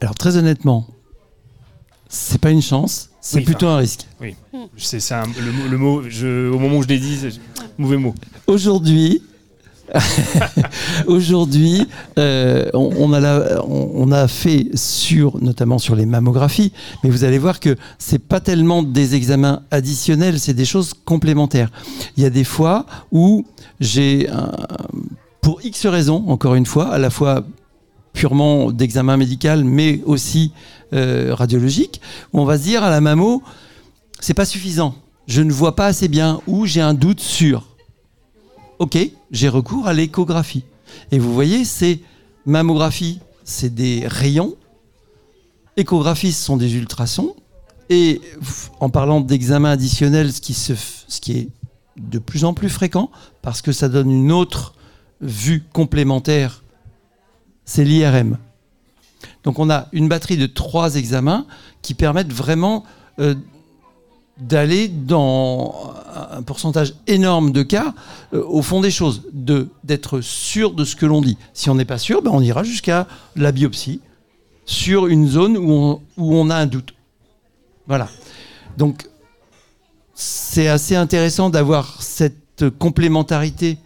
[0.00, 0.86] Alors très honnêtement,
[2.12, 4.06] c'est pas une chance, c'est Oui, plutôt un risque.
[4.20, 4.34] Oui,
[4.76, 7.40] c'est un- le, mot- le mot, je, au moment où je l'ai dit, c'est-
[7.78, 8.14] mauvais mot.
[8.48, 9.22] Aujourd'hui,
[11.06, 11.86] aujourd'hui,
[12.18, 17.10] euh, on, on a la- on, on a fait sur, notamment sur les mammographies, mais
[17.10, 21.70] vous allez voir que c'est pas tellement des examens additionnels, c'est des choses complémentaires.
[22.16, 23.44] Il y a des fois où
[23.80, 24.28] j'ai,
[25.40, 27.44] pour X raisons, encore une fois, à la fois
[28.12, 30.52] purement d'examen médical, mais aussi
[30.92, 32.00] euh, radiologique,
[32.32, 33.42] où on va se dire à la mammo,
[34.20, 34.94] c'est pas suffisant,
[35.26, 37.68] je ne vois pas assez bien, ou j'ai un doute sur.
[38.78, 38.98] Ok,
[39.30, 40.64] j'ai recours à l'échographie.
[41.12, 42.00] Et vous voyez, c'est
[42.46, 44.56] mammographie, c'est des rayons.
[45.76, 47.34] Échographie, ce sont des ultrasons.
[47.88, 48.20] Et
[48.78, 50.74] en parlant d'examen additionnel, ce
[51.08, 51.48] ce qui est
[51.96, 53.10] de plus en plus fréquent
[53.42, 54.74] parce que ça donne une autre
[55.20, 56.62] vue complémentaire,
[57.64, 58.38] c'est l'IRM.
[59.44, 61.46] Donc on a une batterie de trois examens
[61.82, 62.84] qui permettent vraiment
[63.18, 63.34] euh,
[64.38, 65.94] d'aller dans
[66.32, 67.94] un pourcentage énorme de cas
[68.32, 71.36] euh, au fond des choses, d'être sûr de ce que l'on dit.
[71.54, 74.00] Si on n'est pas sûr, ben on ira jusqu'à la biopsie
[74.66, 76.94] sur une zone où où on a un doute.
[77.86, 78.08] Voilà.
[78.78, 79.08] Donc
[80.14, 83.78] c'est assez intéressant d'avoir cette complémentarité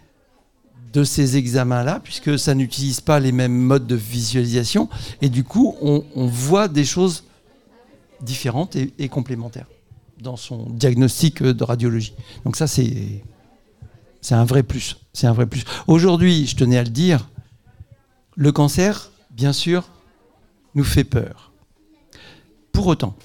[0.95, 4.89] de ces examens-là, puisque ça n'utilise pas les mêmes modes de visualisation,
[5.21, 7.25] et du coup, on, voit des choses
[8.21, 9.67] différentes et, complémentaires
[10.21, 12.13] dans son diagnostic euh, de radiologie.
[12.45, 13.21] Donc ça, c'est
[14.21, 14.97] c'est un vrai plus.
[15.13, 15.65] C'est un vrai plus.
[15.87, 17.29] Aujourd'hui, je tenais à le dire,
[18.35, 19.83] le cancer, bien sûr,
[20.73, 21.51] nous fait peur.
[22.71, 23.15] Pour autant,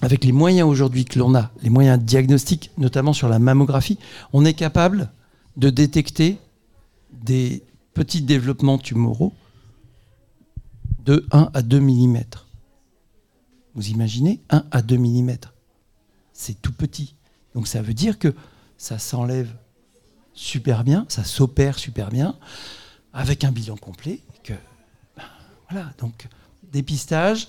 [0.00, 3.98] avec les moyens aujourd'hui que l'on a, les moyens diagnostiques, notamment sur la mammographie,
[4.32, 5.10] on est capable
[5.58, 6.38] de détecter
[7.12, 9.32] des petits développements tumoraux
[11.04, 12.20] de 1 à 2 mm.
[13.74, 15.36] Vous imaginez 1 à 2 mm.
[16.32, 17.14] C'est tout petit.
[17.54, 18.34] Donc ça veut dire que
[18.76, 19.50] ça s'enlève
[20.32, 22.36] super bien, ça s'opère super bien,
[23.12, 24.20] avec un bilan complet.
[25.16, 25.24] Ben,
[25.68, 26.28] voilà, donc
[26.72, 27.48] dépistage,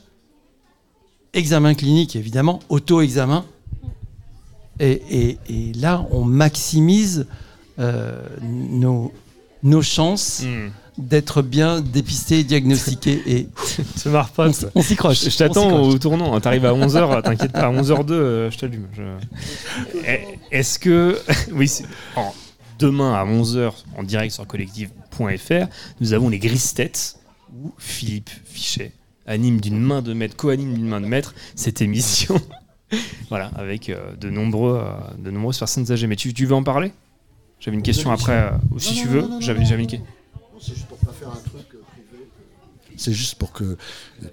[1.34, 3.45] examen clinique évidemment, auto-examen.
[4.80, 5.38] Et,
[5.76, 7.28] là, on maximise
[8.41, 9.11] nos,
[9.63, 10.69] nos chances Hmm.
[10.97, 13.21] d'être bien dépistés, diagnostiqués.
[13.27, 13.47] Et
[13.95, 14.49] Ça marre pas.
[14.75, 15.23] on, s'y croche.
[15.23, 16.36] Je s'y t'attends au tournant.
[16.36, 16.41] hein.
[16.41, 17.61] T'arrives à 11h, t'inquiète pas.
[17.67, 18.88] À 11h02, euh, je t'allume.
[18.93, 19.03] Je-
[20.05, 20.21] Eh,
[20.51, 21.17] Est-ce que.
[21.53, 22.36] Oui, c'est- alors,
[22.80, 25.67] demain à 11h, en direct sur collective.fr,
[26.01, 27.15] nous avons les grises têtes
[27.61, 28.91] où Philippe Fichet
[29.25, 32.39] anime d'une main de maître, co-anime d'une main de maître cette émission.
[33.30, 34.91] voilà, avec euh, de, nombreux, euh,
[35.23, 36.07] de nombreuses personnes âgées.
[36.07, 36.91] Mais tu, tu veux en parler?
[37.60, 38.51] J'avais une question après.
[38.53, 39.86] euh, ou si Non, tu non, veux, j'avais une non.
[39.86, 40.05] question.
[40.62, 42.26] C'est juste pour pas faire un truc euh, privé.
[42.97, 43.78] C'est juste pour que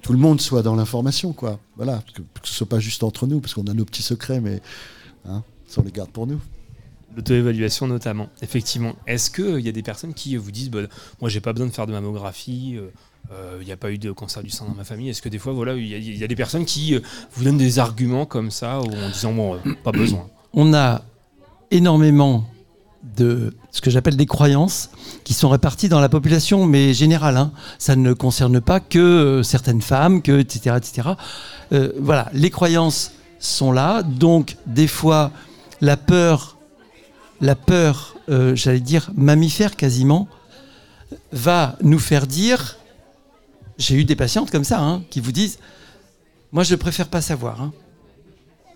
[0.03, 1.59] tout le monde soit dans l'information, quoi.
[1.77, 4.41] Voilà, que, que ce soit pas juste entre nous, parce qu'on a nos petits secrets,
[4.41, 4.61] mais
[5.29, 6.41] hein, ça, on les garde pour nous.
[7.17, 8.95] L'auto-évaluation notamment, effectivement.
[9.07, 10.81] Est-ce qu'il y a des personnes qui vous disent bah,
[11.21, 12.79] Moi, j'ai pas besoin de faire de mammographie,
[13.61, 15.39] il n'y a pas eu de cancer du sein dans ma famille Est-ce que des
[15.39, 17.01] fois, voilà, il y, a- il y a des personnes qui euh,
[17.33, 20.29] vous donnent des arguments comme ça, ou en disant Bon, euh, pas besoin?
[20.53, 21.03] On a
[21.71, 22.45] énormément
[23.03, 24.91] de ce que j'appelle des croyances
[25.25, 27.37] qui sont réparties dans la population, mais générale.
[27.37, 27.53] hein.
[27.79, 30.77] Ça ne concerne pas que euh, certaines femmes, que etc.
[30.77, 31.11] etc.
[31.73, 35.31] Euh, voilà, les croyances sont là, donc des fois
[35.81, 36.57] la peur,
[37.41, 40.27] la peur, euh, j'allais dire mammifère quasiment,
[41.33, 42.77] va nous faire dire.
[43.79, 45.59] J'ai eu des patientes comme ça hein, qui vous disent,
[46.51, 47.61] moi je préfère pas savoir.
[47.63, 47.73] hein.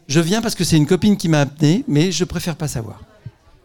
[0.08, 3.00] Je viens parce que c'est une copine qui m'a amené, mais je préfère pas savoir.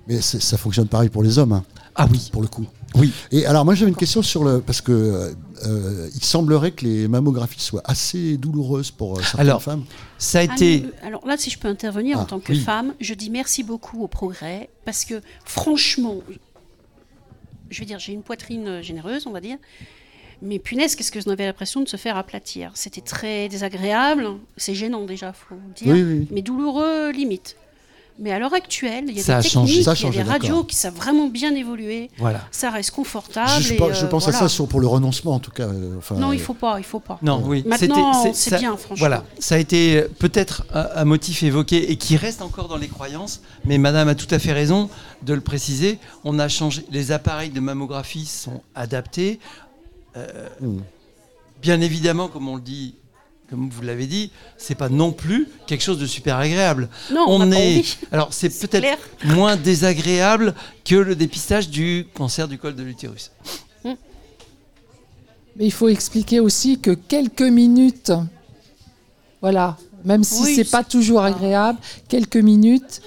[0.08, 1.54] Mais ça fonctionne pareil pour les hommes.
[1.54, 1.64] hein.
[1.96, 2.30] Ah oui.
[2.32, 2.66] Pour le coup.
[2.96, 3.12] Oui.
[3.32, 4.62] Et alors, moi, j'avais une question sur le.
[4.62, 5.32] Parce que euh,
[5.66, 9.84] euh, il semblerait que les mammographies soient assez douloureuses pour euh, certaines Alors, femmes.
[10.18, 10.86] Ça a Ah, été.
[11.04, 12.60] alors là, si je peux intervenir en Ah, tant que oui.
[12.60, 16.18] femme, je dis merci beaucoup au progrès parce que franchement,
[17.70, 19.58] je veux dire, j'ai une poitrine généreuse, on va dire.
[20.42, 22.72] Mais punaise, qu'est-ce que j'en avais l'impression de se faire aplatir.
[22.76, 24.28] C'était très désagréable.
[24.58, 25.94] C'est gênant déjà, faut le dire.
[25.94, 26.28] Oui, oui.
[26.30, 27.56] Mais douloureux limite.
[28.18, 30.24] Mais à l'heure actuelle, il y a Ça des techniques, Ça a il y a
[30.24, 32.10] des radios qui savent vraiment bien évoluer.
[32.18, 32.42] Voilà.
[32.50, 33.50] Ça reste confortable.
[33.62, 34.48] Je, je et, pense- je euh, pense à voilà.
[34.48, 35.64] ça sur, pour le renoncement, en tout cas.
[35.68, 37.20] euh, enfin, Non, euh, il faut pas, il faut pas.
[37.22, 37.64] Non, oui.
[37.68, 38.96] Maintenant, c'est ça- bien, franchement.
[39.00, 42.88] Voilà, ça a été peut-être un, un motif évoqué et qui reste encore dans les
[42.88, 44.90] croyances, mais Madame a tout à fait raison
[45.24, 46.00] de le préciser.
[46.24, 49.40] On a changé, les appareils de mammographie sont adaptés.
[50.16, 50.78] Euh, Mm.
[51.62, 52.96] Bien évidemment, comme on le dit,
[53.50, 56.90] comme vous l'avez dit, c'est pas non plus quelque chose de super agréable.
[57.14, 57.98] Non, on on n'a pas est, envie.
[58.12, 58.98] alors c'est peut-être clair.
[59.36, 63.32] moins désagréable que le dépistage du cancer du col de l'utérus.
[65.58, 68.12] Mais il faut expliquer aussi que quelques minutes,
[69.42, 71.80] voilà, même si Oui, c'est c'est- pas toujours agréable,
[72.10, 73.02] quelques minutes,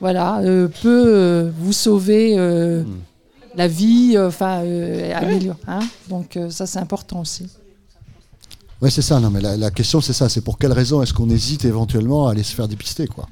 [0.00, 2.98] voilà, euh, peut euh, vous sauver euh, Hmm.
[3.54, 4.58] la vie, euh, enfin,
[5.14, 5.56] améliorer.
[5.66, 5.78] hein.
[6.08, 7.46] Donc euh, ça c'est important aussi.
[8.84, 9.18] Ouais, c'est ça.
[9.18, 10.28] Non, mais la, question, c'est ça.
[10.28, 13.26] C'est pour quelle raison est-ce qu'on hésite éventuellement à aller se faire dépister, quoi?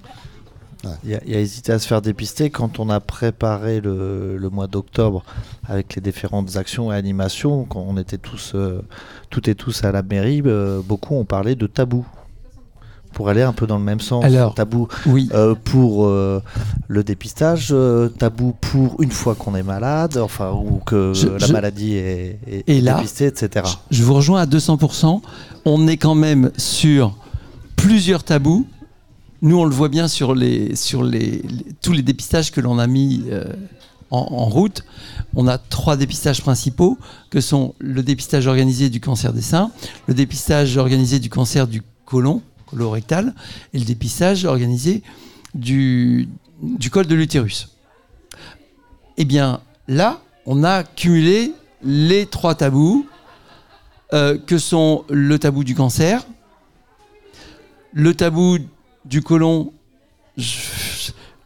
[1.04, 4.66] Il y, a- hésité à se faire dépister quand on a préparé le, le mois
[4.66, 5.22] d'octobre
[5.68, 8.80] avec les différentes actions et animations, quand on était tous, euh,
[9.28, 12.06] toutes et tous à la mairie, euh, beaucoup ont parlé de tabou.
[13.12, 14.24] Pour aller un peu dans le même sens.
[14.24, 15.28] Alors, tabou Oui.
[15.34, 16.42] euh, pour euh,
[16.88, 21.46] le dépistage, euh, tabou pour une fois qu'on est malade, enfin, ou que Je- la
[21.46, 23.66] je- maladie est, est Et là, dépistée, etc.
[23.90, 25.20] Je vous rejoins à 200%.
[25.64, 27.16] On est quand même sur
[27.76, 28.66] plusieurs tabous
[29.44, 32.78] nous, on le voit bien sur, les, sur les, les- tous les dépistages que l'on
[32.78, 33.24] a mis
[34.12, 34.84] en, en route.
[35.34, 36.96] On a trois dépistages principaux,
[37.28, 39.72] que sont le dépistage organisé du cancer des seins,
[40.06, 42.40] le dépistage organisé du cancer du côlon,
[42.72, 43.34] colorectal,
[43.72, 45.02] et le dépistage organisé
[45.54, 46.28] du,
[46.90, 47.68] col de l'utérus.
[49.18, 51.52] Eh bien, là, on a cumulé
[51.82, 53.06] les trois tabous,
[54.12, 56.26] euh, que sont le tabou du cancer,
[57.92, 58.58] le tabou
[59.04, 59.72] du côlon,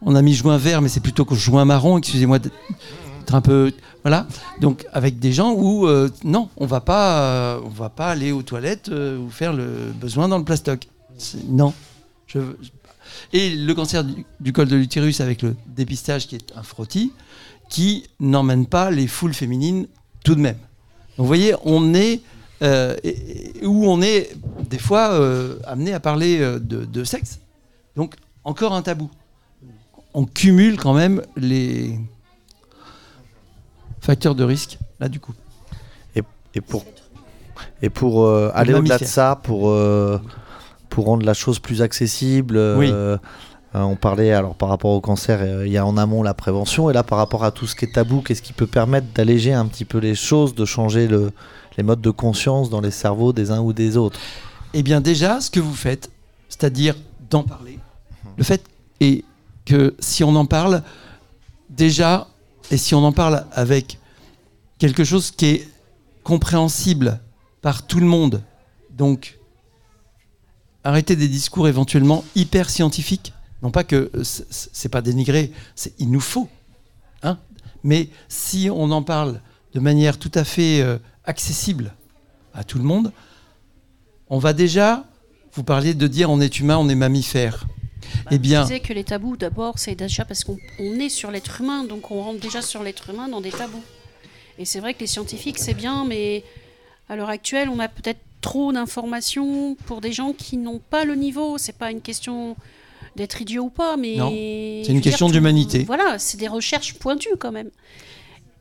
[0.01, 3.71] on a mis joint vert, mais c'est plutôt que joint marron, excusez-moi d'être un peu...
[4.03, 4.25] Voilà,
[4.61, 8.89] donc avec des gens où, euh, non, on va euh, va pas aller aux toilettes
[8.89, 10.87] ou faire le besoin dans le plastoc.
[11.47, 11.73] Non.
[12.27, 12.57] Je, veux-
[13.33, 17.11] et le cancer du, du col de l'utérus avec le dépistage qui est un frottis,
[17.69, 19.87] qui n'emmène pas les foules féminines
[20.23, 20.57] tout de même.
[21.17, 22.21] Donc vous voyez, on est
[22.63, 24.35] euh, et- et- où on est
[24.69, 27.39] des fois euh, amené à parler euh, de, de sexe.
[27.95, 29.09] Donc encore un tabou.
[30.13, 31.99] On cumule quand même les
[34.01, 35.33] facteurs de risque là du coup.
[36.15, 36.23] Et,
[36.55, 36.83] et pour,
[37.81, 39.71] et pour aller au-delà de ça, pour,
[40.89, 42.89] pour rendre la chose plus accessible, euh, Oui.
[42.91, 43.17] euh,
[43.73, 46.89] on parlait alors par rapport au cancer, euh, il y a en amont la prévention,
[46.89, 49.53] et là par rapport à tout ce qui est tabou, qu'est-ce qui peut permettre d'alléger
[49.53, 51.31] un petit peu les choses, de changer le,
[51.77, 54.19] les modes de conscience dans les cerveaux des uns ou des autres?
[54.73, 56.09] Eh bien déjà, ce que vous faites,
[56.49, 56.95] c'est-à-dire
[57.29, 57.77] d'en parler,
[58.37, 58.63] le fait
[58.99, 59.23] est
[59.65, 60.81] que si on en parle,
[61.69, 62.27] déjà,
[62.71, 63.99] et si on en parle avec
[64.79, 65.69] quelque chose qui est
[66.23, 67.19] compréhensible
[67.61, 68.41] par tout le monde,
[68.91, 69.36] donc
[70.87, 76.09] arrêtez des discours éventuellement hyper scientifiques, non pas que euh, c'est pas dénigré, c'est il
[76.09, 76.47] nous faut,
[77.23, 77.37] hein,
[77.83, 79.41] mais si on en parle
[79.73, 81.93] de manière tout à fait euh, accessible
[82.53, 83.11] à tout le monde,
[84.29, 85.03] on va déjà,
[85.53, 87.67] vous parliez de dire on est humain, on est mammifère.
[88.31, 91.31] eh Je bien, disais que les tabous, d'abord, c'est déjà parce qu'on on est sur
[91.31, 93.83] l'être humain, donc on rentre déjà sur l'être humain dans des tabous.
[94.57, 96.43] Et c'est vrai que les scientifiques, c'est bien, mais
[97.09, 101.15] à l'heure actuelle, on a peut-être trop d'informations pour des gens qui n'ont pas le
[101.15, 101.57] niveau.
[101.57, 102.55] C'est pas une question
[103.15, 105.83] d'être idiot ou pas, mais c'est une question d'humanité.
[105.83, 107.71] Voilà, c'est des recherches pointues quand même.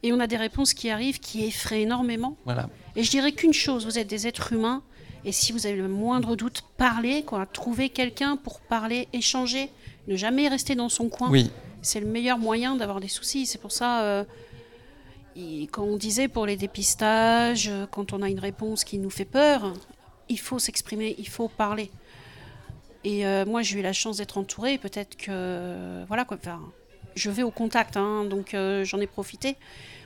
[0.02, 2.36] Et on a des réponses qui arrivent qui effraient énormément.
[2.44, 2.68] voilà.
[2.94, 4.82] Et je dirais qu'une chose, vous êtes des êtres humains,
[5.26, 7.44] et si vous avez le moindre doute, parlez, quoi.
[7.46, 9.70] Trouvez quelqu'un pour parler, échanger,
[10.08, 11.28] ne jamais rester dans son coin.
[11.30, 11.50] Oui.
[11.82, 13.44] C'est le meilleur moyen d'avoir des soucis.
[13.44, 14.24] C'est pour ça, euh,
[15.70, 19.24] quand on disait pour les dépistages, euh, quand on a une réponse qui nous fait
[19.26, 19.74] peur,
[20.28, 21.90] il faut s'exprimer, il faut parler.
[23.04, 24.78] Et euh, moi, j'ai eu la chance d'être entourée.
[24.78, 26.38] Peut-être que, voilà quoi.
[27.14, 29.56] Je vais au contact, hein, donc euh, j'en ai profité.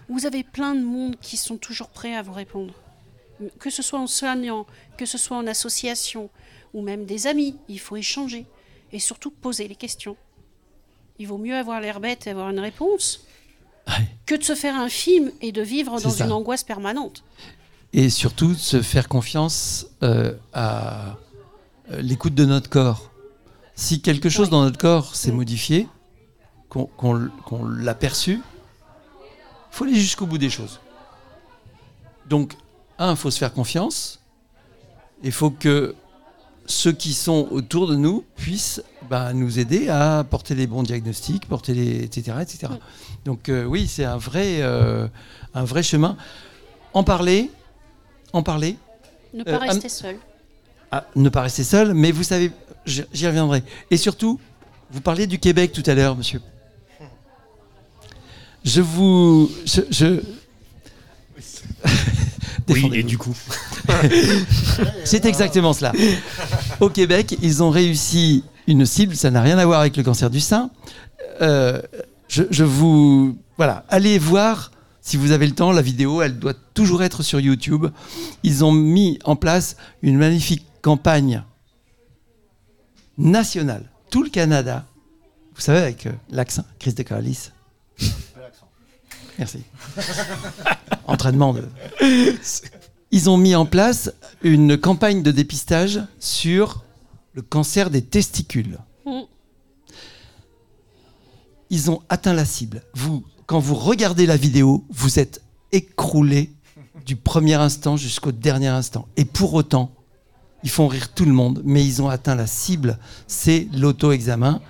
[0.08, 2.74] Vous avez plein de monde qui sont toujours prêts à vous répondre.
[3.58, 4.66] Que ce soit en soignant,
[4.98, 6.28] que ce soit en association,
[6.74, 8.46] ou même des amis, il faut échanger.
[8.92, 10.16] Et surtout poser les questions.
[11.18, 13.24] Il vaut mieux avoir l'air bête et avoir une réponse
[14.26, 16.24] que de se faire un film et de vivre dans ça.
[16.24, 17.24] une angoisse permanente.
[17.92, 21.16] Et surtout, se faire confiance euh, à
[21.90, 23.10] euh, l'écoute de notre corps.
[23.74, 25.88] Si quelque chose dans notre corps s'est modifié,
[26.68, 28.40] qu'on l'a perçu,
[29.20, 30.80] il faut aller jusqu'au bout des choses.
[32.28, 32.56] Donc,
[32.98, 34.20] un, il faut se faire confiance.
[35.22, 35.96] Il faut que
[36.70, 41.46] ceux qui sont autour de nous puissent bah, nous aider à porter les bons diagnostics,
[41.46, 42.72] porter les, etc., etc.
[43.24, 45.08] Donc euh, oui, c'est un vrai, euh,
[45.54, 46.16] un vrai chemin.
[46.94, 47.50] En parler,
[48.32, 48.76] en parler.
[49.34, 50.16] Ne pas Euh, rester seul.
[50.90, 52.50] ah, ne pas rester seul, mais vous savez,
[52.86, 53.62] j'y j'y reviendrai.
[53.90, 54.40] Et surtout,
[54.90, 56.40] vous parliez du Québec tout à l'heure, monsieur.
[58.64, 59.50] Je vous.
[59.64, 59.80] Je.
[59.90, 60.20] je-
[62.70, 63.36] Oui, et du coup.
[65.04, 65.92] C'est exactement cela.
[66.80, 70.30] Au Québec, ils ont réussi une cible, ça n'a rien à voir avec le cancer
[70.30, 70.70] du sein.
[71.42, 71.80] Euh,
[72.28, 73.36] je, je vous.
[73.56, 77.40] Voilà, allez voir, si vous avez le temps, la vidéo, elle doit toujours être sur
[77.40, 77.86] YouTube.
[78.42, 81.42] Ils ont mis en place une magnifique campagne
[83.18, 84.86] nationale, tout le Canada.
[85.54, 87.50] Vous savez, avec euh, l'accent, Chris de Calis.
[89.40, 89.64] Merci.
[91.06, 91.66] Entraînement de.
[93.10, 94.12] Ils ont mis en place
[94.42, 96.84] une campagne de dépistage sur
[97.32, 98.78] le cancer des testicules.
[99.06, 99.22] Mm.
[101.70, 102.82] Ils ont atteint la cible.
[102.94, 105.40] Vous, quand vous regardez la vidéo, vous êtes
[105.72, 106.52] écroulé
[107.06, 109.08] du premier instant jusqu'au dernier instant.
[109.16, 109.90] Et pour autant,
[110.64, 112.98] ils font rire tout le monde, mais ils ont atteint la cible.
[113.26, 114.60] C'est l'auto-examen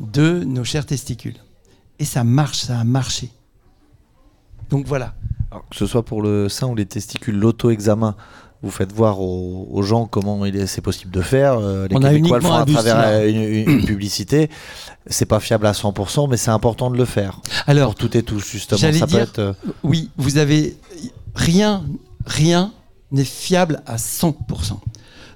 [0.00, 1.38] de nos chers testicules.
[2.00, 3.30] Et ça marche, ça a marché.
[4.72, 5.14] Donc voilà.
[5.52, 8.16] Alors, que ce soit pour le sein ou les testicules, l'auto-examen,
[8.62, 11.58] vous faites voir aux, aux gens comment il est, c'est possible de faire.
[11.58, 13.12] euh, les On a Québécois le uniquement font à travers bustier.
[13.12, 14.50] euh, une, une- une publicité.
[15.08, 17.40] C'est pas fiable à 100%, mais c'est important de le faire.
[17.66, 18.78] Alors, pour tout et tous, justement.
[19.00, 19.52] Peut dire, être, euh,
[19.82, 20.76] oui, vous avez
[21.34, 21.84] rien,
[22.24, 22.72] rien
[23.10, 24.34] n'est fiable à 100%.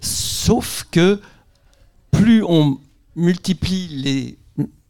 [0.00, 1.20] Sauf que
[2.10, 2.78] plus on
[3.16, 4.38] multiplie les,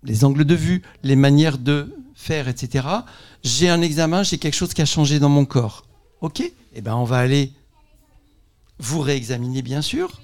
[0.07, 2.87] les angles de vue, les manières de faire, etc.
[3.43, 5.85] J'ai un examen, j'ai quelque chose qui a changé dans mon corps.
[6.23, 6.43] Ok
[6.75, 7.53] Eh ben, on va aller
[8.79, 10.21] vous réexaminer, bien sûr,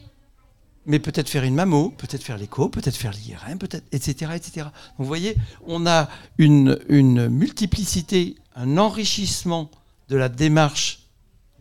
[0.87, 4.66] mais peut-être faire une mammo, peut-être faire l'écho, peut-être faire l'IRM, peut-être, etc., etc.
[4.99, 6.09] Vous voyez, on a
[6.39, 9.70] une, une multiplicité, un enrichissement
[10.09, 11.09] de la démarche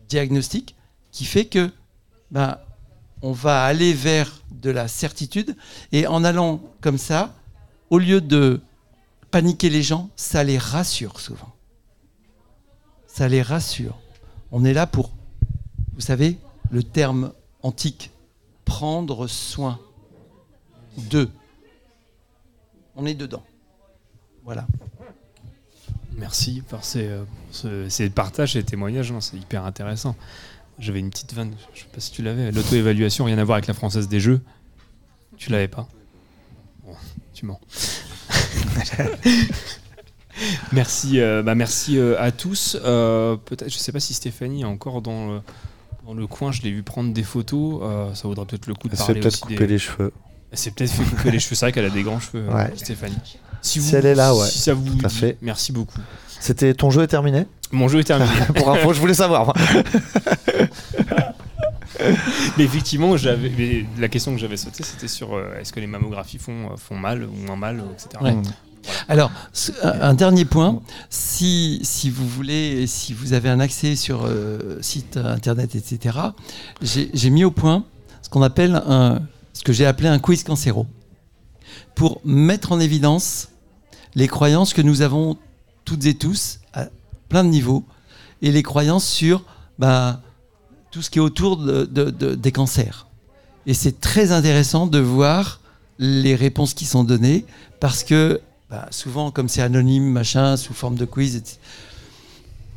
[0.08, 0.76] diagnostique
[1.10, 1.70] qui fait que
[2.30, 2.58] ben,
[3.22, 5.56] on va aller vers de la certitude
[5.92, 7.34] et en allant comme ça,
[7.92, 8.62] au lieu de
[9.30, 11.52] paniquer les gens, ça les rassure souvent.
[13.06, 13.98] Ça les rassure.
[14.50, 15.10] On est là pour,
[15.92, 16.38] vous savez,
[16.70, 18.10] le terme antique,
[18.64, 19.78] prendre soin
[20.96, 21.28] d'eux.
[22.96, 23.44] On est dedans.
[24.42, 24.66] Voilà.
[26.16, 30.16] Merci pour ces, euh, ce- ces partages, ces témoignages, c'est hyper intéressant.
[30.78, 33.66] J'avais une petite vanne, je sais pas si tu l'avais, l'auto-évaluation, rien à voir avec
[33.66, 34.40] la française des jeux.
[35.36, 35.86] Tu l'avais pas?
[40.72, 42.76] Merci, euh, bah merci euh, à tous.
[42.84, 45.40] Euh, Peut-être, je sais pas si Stéphanie est encore dans le,
[46.06, 46.50] dans le coin.
[46.52, 47.82] Je l'ai vu prendre des photos.
[48.14, 50.12] Ça vaudra peut-être le coup de Elle parler peut-être aussi couper des- les cheveux.
[50.50, 51.54] Elle s'est peut-être fait couper les cheveux.
[51.54, 52.72] C'est vrai qu'elle a des grands cheveux, euh, Ouais.
[52.76, 53.16] Stéphanie.
[53.60, 54.46] Si elle est là, ouais.
[54.48, 55.36] Si ça vous dit, fait.
[55.42, 55.98] merci beaucoup.
[56.40, 57.46] C'était ton jeu est terminé?
[57.70, 58.30] Mon jeu est terminé.
[58.56, 59.52] Pour info, je voulais savoir.
[62.58, 65.86] mais effectivement, j'avais mais la question que j'avais sautée, c'était sur euh, est-ce que les
[65.86, 68.22] mammographies font, euh, font mal ou moins mal, euh, etc.
[68.22, 68.36] Ouais.
[69.08, 69.30] Alors,
[69.82, 70.80] un dernier point,
[71.10, 76.18] si, si vous voulez, si vous avez un accès sur euh, site internet, etc.,
[76.80, 77.84] j'ai j'ai mis au point
[78.22, 79.20] ce qu'on appelle un,
[79.52, 80.86] ce que j'ai appelé un quiz cancéro,
[81.94, 83.48] pour mettre en évidence
[84.14, 85.36] les croyances que nous avons
[85.84, 86.86] toutes et tous à
[87.28, 87.84] plein de niveaux,
[88.40, 89.44] et les croyances sur
[89.78, 90.20] ben,
[90.92, 93.06] tout ce qui est autour de- de- de- des cancers.
[93.66, 95.60] Et c'est très intéressant de voir
[95.98, 97.44] les réponses qui sont données
[97.80, 98.40] parce que
[98.70, 101.58] bah, souvent, comme c'est anonyme, machin, sous forme de quiz, etc.,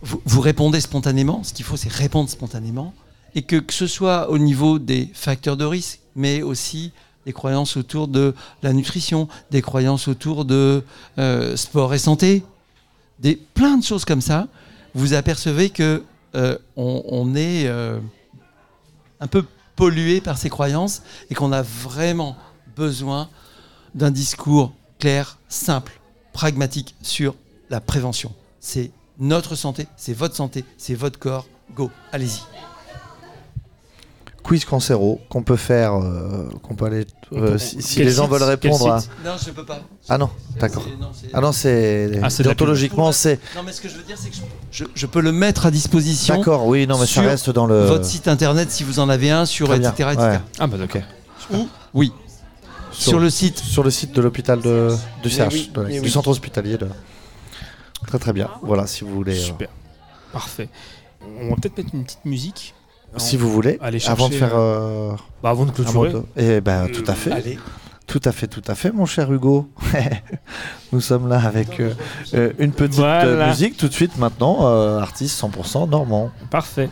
[0.01, 1.43] vous, vous répondez spontanément.
[1.43, 2.93] Ce qu'il faut, c'est répondre spontanément.
[3.33, 6.91] Et que, que ce soit au niveau des facteurs de risque, mais aussi
[7.25, 10.83] des croyances autour de la nutrition, des croyances autour de
[11.17, 12.43] euh, sport et santé,
[13.19, 14.47] des, plein de choses comme ça,
[14.93, 16.03] vous apercevez que
[16.75, 17.99] on, on est euh,
[19.19, 22.35] un peu pollué par ces croyances et qu'on a vraiment
[22.75, 23.29] besoin
[23.93, 25.99] d'un discours clair, simple,
[26.33, 27.35] pragmatique sur
[27.69, 28.33] la prévention.
[28.59, 31.47] C'est notre santé, c'est votre santé, c'est votre corps.
[31.73, 32.41] Go, allez-y.
[34.45, 37.07] Quiz cancéro qu'on peut faire, euh, qu'on peut aller.
[37.33, 38.99] euh, si les gens veulent répondre à.
[39.25, 39.79] Non, je peux pas.
[40.07, 40.29] Ah non,
[40.59, 40.83] d'accord.
[40.85, 42.19] C'est- non, c'est- Ah non, c'est.
[42.21, 43.05] Ah, c'est déontologiquement.
[43.09, 45.65] Non, mais ce que je veux dire, c'est que je, je- je peux le mettre
[45.65, 46.37] à disposition.
[46.37, 47.85] D'accord, oui, non, mais ça reste dans le.
[47.85, 50.09] Votre site internet, si vous en avez un, sur Très bien, etc.
[50.13, 50.27] etc.
[50.27, 50.39] ouais.
[50.59, 51.01] Ah bah d'accord.
[51.51, 52.13] Ou, oui,
[52.91, 53.57] sur, le site.
[53.57, 56.11] Sur le site de l'hôpital de, du oui, de- mais du oui.
[56.11, 56.77] centre hospitalier.
[56.77, 56.87] De...
[58.05, 58.51] Très très bien.
[58.61, 59.39] Voilà, si vous voulez.
[59.39, 59.69] euh, Super.
[60.31, 60.69] Parfait.
[61.41, 62.74] On va peut-être mettre une petite musique.
[63.17, 64.51] Si vous voulez, Aller avant de faire.
[64.55, 65.11] euh,
[65.43, 66.09] Bah, avant de clôturer.
[66.09, 67.31] avant de- Eh ben, Euh, tout à fait.
[67.31, 67.57] Allez.
[68.07, 69.67] Tout à fait, tout à fait, mon cher Hugo.
[70.91, 71.93] Nous sommes là avec euh,
[72.35, 73.47] euh, une petite euh, Voilà.
[73.47, 76.29] musique tout de suite maintenant, euh, artiste 100% normand.
[76.51, 76.89] Parfait.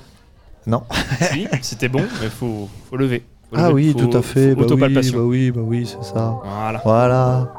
[0.66, 0.84] Non.
[1.32, 3.24] Si, c'était bon, mais faut, faut lever.
[3.52, 4.56] Faut Ah lever, oui, faut- tout à fait.
[4.56, 6.36] faut Bah oui, bah oui, bah oui, c'est ça.
[6.44, 6.82] Voilà.
[6.84, 7.54] Voilà.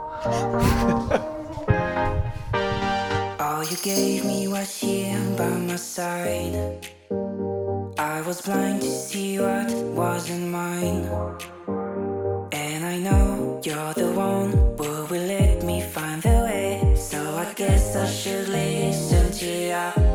[3.38, 6.56] All you gave me was here by my side.
[7.10, 11.08] I was blind to see what wasn't mine.
[12.52, 16.94] And I know you're the one who will let me find the way.
[16.96, 20.13] So I guess I should listen to you.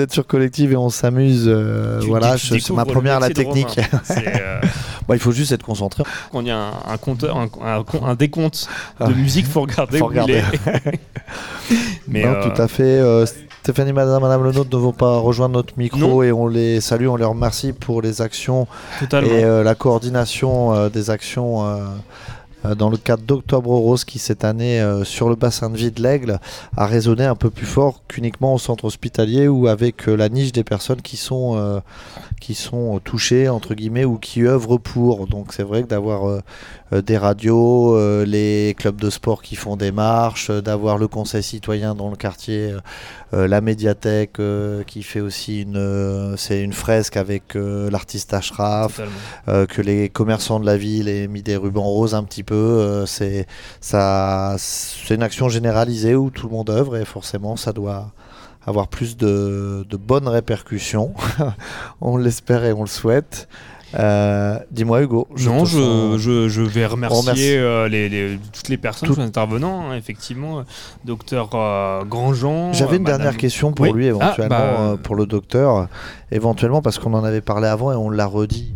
[0.00, 1.44] Vous êtes sur Collective et on s'amuse.
[1.46, 3.78] euh, voilà, c'est ma première à la technique.
[4.10, 4.60] Euh,
[5.06, 6.04] Bon, il faut juste être concentré.
[6.32, 8.66] Quand il y a un, un compteur, un, un- un décompte
[9.00, 9.10] de Ah.
[9.10, 10.12] musique, faut regarder Faut où.
[12.08, 13.02] Mais Non, euh, tout à fait.
[13.62, 16.22] Stéphanie, Madame, Madame Le Nôtre ne vont pas rejoindre notre micro Non.
[16.22, 18.66] et on les salue, on les remercie pour les actions
[19.00, 19.30] Totalement.
[19.30, 21.66] et la coordination des actions
[22.64, 26.02] dans le cadre d'Octobre Rose qui cette année euh, sur le bassin de vie de
[26.02, 26.38] l'Aigle
[26.76, 30.52] a résonné un peu plus fort qu'uniquement au centre hospitalier ou avec euh, la niche
[30.52, 31.80] des personnes qui sont euh,
[32.40, 35.26] qui sont euh, touchées entre guillemets ou qui œuvrent pour.
[35.26, 36.40] Donc c'est vrai que d'avoir euh,
[36.92, 41.06] euh, des radios, euh, les clubs de sport qui font des marches, euh, d'avoir le
[41.06, 42.80] conseil citoyen dans le quartier, euh,
[43.32, 48.34] euh, la médiathèque euh, qui fait aussi une euh, c'est une fresque avec euh, l'artiste
[48.34, 49.00] Ashraf,
[49.48, 52.49] euh, que les commerçants de la ville aient mis des rubans roses un petit peu.
[52.54, 53.46] Euh, c'est
[53.80, 58.12] ça, c'est une action généralisée où tout le monde œuvre et forcément ça doit
[58.66, 61.14] avoir plus de, de bonnes répercussions.
[62.00, 63.48] on l'espère et on le souhaite.
[63.98, 65.26] Euh, Dis-moi Hugo.
[65.44, 69.24] non, je, sens- je, je vais remercier euh, les, les- toutes les personnes, tous les
[69.24, 70.62] intervenants, hein, effectivement.
[71.04, 72.72] Docteur euh, Grandjean.
[72.72, 73.92] J'avais une Madame- dernière question pour Oui.
[73.92, 75.88] lui éventuellement, Ah, bah, euh, pour le docteur,
[76.30, 78.74] éventuellement parce qu'on en avait parlé avant et on l'a redit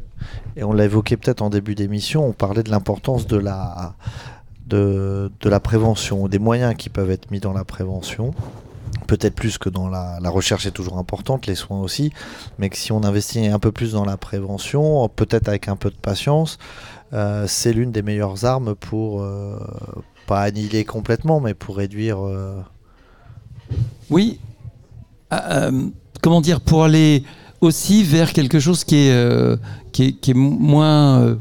[0.56, 2.26] et on l'a évoqué peut-être en début d'émission.
[2.26, 3.94] On parlait de l'importance de la
[4.66, 8.32] de, de la prévention, des moyens qui peuvent être mis dans la prévention.
[9.06, 12.10] Peut-être plus que dans la, la recherche est toujours importante, les soins aussi,
[12.58, 15.90] mais que si on investit un peu plus dans la prévention, peut-être avec un peu
[15.90, 16.58] de patience,
[17.12, 19.58] euh, c'est l'une des meilleures armes pour euh,
[20.26, 22.24] pas annihiler complètement, mais pour réduire.
[22.24, 22.62] euh,
[24.08, 24.40] Oui.
[25.30, 25.68] Ah,
[26.22, 27.24] comment dire Pour aller
[27.64, 29.56] aussi vers quelque chose qui est, euh,
[29.92, 31.34] qui est, qui est moins, euh,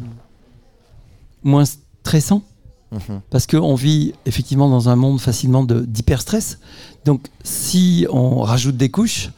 [1.44, 2.44] moins stressant.
[2.91, 3.22] Mhm.
[3.30, 6.60] Parce qu'on vit effectivement dans un monde facilement de- d'hyperstress.
[7.06, 9.32] Donc si on rajoute des couches,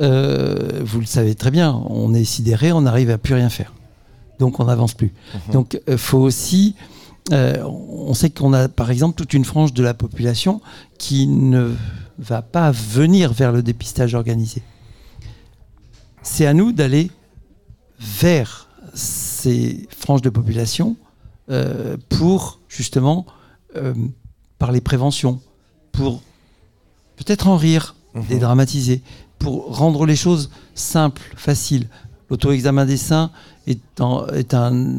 [0.00, 3.72] euh, vous le savez très bien, on est sidéré, on n'arrive à plus rien faire.
[4.38, 5.12] Donc on n'avance plus.
[5.48, 5.52] Mhm.
[5.52, 6.74] Donc il faut aussi...
[7.32, 10.60] euh, on sait qu'on a par exemple toute une frange de la population
[10.98, 11.70] qui ne
[12.18, 14.62] va pas venir vers le dépistage organisé.
[16.22, 17.10] C'est à nous d'aller
[17.98, 20.96] vers ces franges de population
[21.50, 23.26] euh, pour justement
[23.76, 23.94] euh,
[24.58, 25.40] parler prévention,
[25.92, 26.22] pour
[27.16, 28.24] peut-être en rire, Mhm.
[28.28, 29.02] dédramatiser,
[29.38, 31.88] pour rendre les choses simples, faciles.
[32.28, 33.30] L'auto-examen des seins
[33.66, 34.90] est, en- est un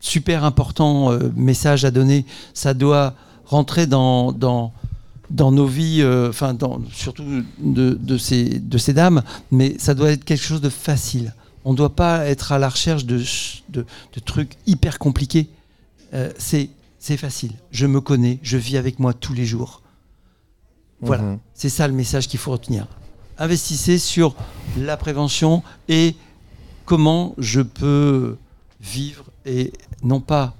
[0.00, 2.26] super important euh, message à donner.
[2.52, 3.14] Ça doit
[3.46, 4.72] rentrer dans, dans,
[5.32, 6.56] dans nos vies, euh, enfin
[6.92, 7.24] surtout
[7.58, 11.34] de, de ces, de ces dames, mais ça doit être quelque chose de facile.
[11.64, 13.84] On ne doit pas être à la recherche de, ch- de,
[14.14, 15.48] de trucs hyper compliqués.
[16.14, 16.68] Euh, c'est
[16.98, 17.52] c'est facile.
[17.72, 19.82] Je me connais, je vis avec moi tous les jours.
[21.00, 21.38] Voilà, Mhm.
[21.54, 22.86] c'est ça le message qu'il faut retenir.
[23.38, 24.36] Investissez sur
[24.78, 26.14] la prévention et
[26.84, 28.36] comment je peux
[28.80, 29.72] vivre et
[30.04, 30.54] non pas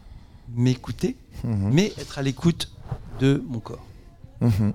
[0.56, 1.70] m'écouter, Mhm.
[1.72, 2.70] mais être à l'écoute
[3.20, 3.84] de mon corps.
[4.42, 4.72] Mhm.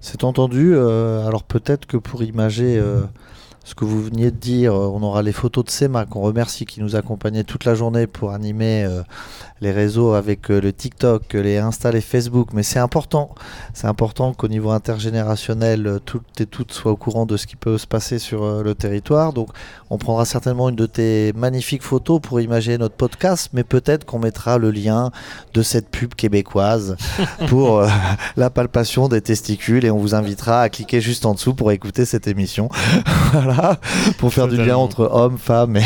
[0.00, 0.74] C'est entendu.
[0.74, 3.02] euh, alors peut-être que pour imager euh,
[3.64, 6.66] ce que vous veniez de dire, euh, on aura les photos de Sema qu'on remercie,
[6.66, 9.02] qui nous accompagnait toute la journée pour animer euh,
[9.64, 12.50] les réseaux avec euh, le TikTok, les Insta, les Facebook.
[12.52, 13.34] Mais c'est important.
[13.72, 17.78] C'est important qu'au niveau intergénérationnel, toutes et toutes soient au courant de ce qui peut
[17.78, 19.32] se passer sur euh, le territoire.
[19.32, 19.48] Donc
[19.90, 24.18] on prendra certainement une de tes magnifiques photos pour imaginer notre podcast, mais peut-être qu'on
[24.18, 25.10] mettra le lien
[25.54, 26.96] de cette pub québécoise
[27.48, 27.86] pour
[28.36, 32.04] la palpation des testicules et on vous invitera à cliquer juste en dessous pour écouter
[32.04, 32.68] cette émission.
[33.32, 33.53] voilà,
[34.18, 35.84] pour faire du lien entre hommes, femmes et,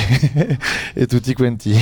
[0.97, 1.77] et tutti quanti.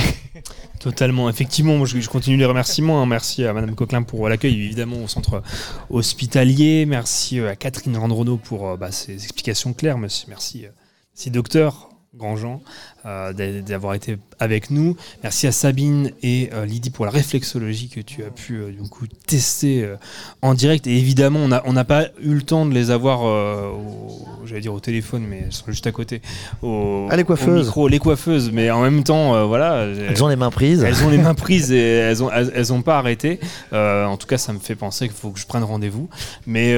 [0.79, 3.01] Totalement, effectivement, je, je continue les remerciements.
[3.01, 3.05] hein.
[3.07, 5.41] Merci à Madame Coquelin pour l'accueil, évidemment, au centre
[5.89, 6.85] hospitalier.
[6.85, 9.97] Merci euh, à Catherine Randrenault pour euh, bah, ses explications claires.
[9.97, 10.69] Merci, merci, euh,
[11.15, 12.61] merci docteur Grandjean
[13.05, 14.95] euh, d'a- d'avoir été avec nous.
[15.23, 18.87] Merci à Sabine et euh, Lydie pour la réflexologie que tu as pu euh, du
[18.89, 19.95] coup tester euh,
[20.41, 20.87] en direct.
[20.87, 24.73] Et évidemment, on n'a on pas eu le temps de les avoir, au- j'allais dire
[24.73, 26.21] au téléphone, mais elles sont juste à côté.
[26.61, 27.65] Au, Ah, les au coiffeuses.
[27.67, 29.83] micro, les coiffeuses, mais en même temps, voilà.
[29.85, 30.83] Elles ont les mains prises.
[30.83, 33.39] Elles ont les mains prises et elles ont, elles, elles ont pas arrêté.
[33.71, 36.09] En tout cas, ça me fait penser qu'il faut que je prenne rendez-vous.
[36.45, 36.75] Mais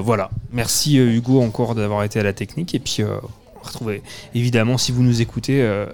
[0.00, 0.30] voilà.
[0.52, 2.74] Merci Hugo encore d'avoir été à la technique.
[2.74, 3.02] Et puis,
[3.66, 4.02] retrouver
[4.34, 5.86] évidemment, si vous nous écoutez, euh,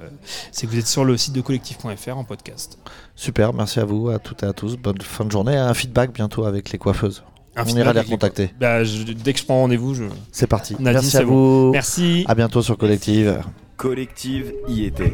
[0.50, 2.78] c'est que vous êtes sur le site de collectif.fr en podcast.
[3.16, 4.76] Super, merci à vous, à toutes et à tous.
[4.76, 5.56] Bonne fin de journée.
[5.56, 7.22] Un feedback bientôt avec les coiffeuses.
[7.56, 8.50] Un on ira les avec les recontacter.
[8.58, 10.04] Bah, je- dès que je prends rendez-vous, je.
[10.32, 10.74] C'est parti.
[10.78, 11.66] Nadine, merci à bon.
[11.66, 11.70] vous.
[11.72, 12.24] Merci.
[12.26, 13.42] À bientôt sur Collective.
[13.76, 15.12] Collective y était.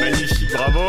[0.00, 0.80] Magnifique, bravo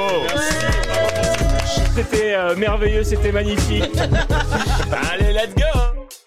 [1.96, 3.84] C'était euh, merveilleux, c'était magnifique.
[5.12, 6.25] Allez, let's go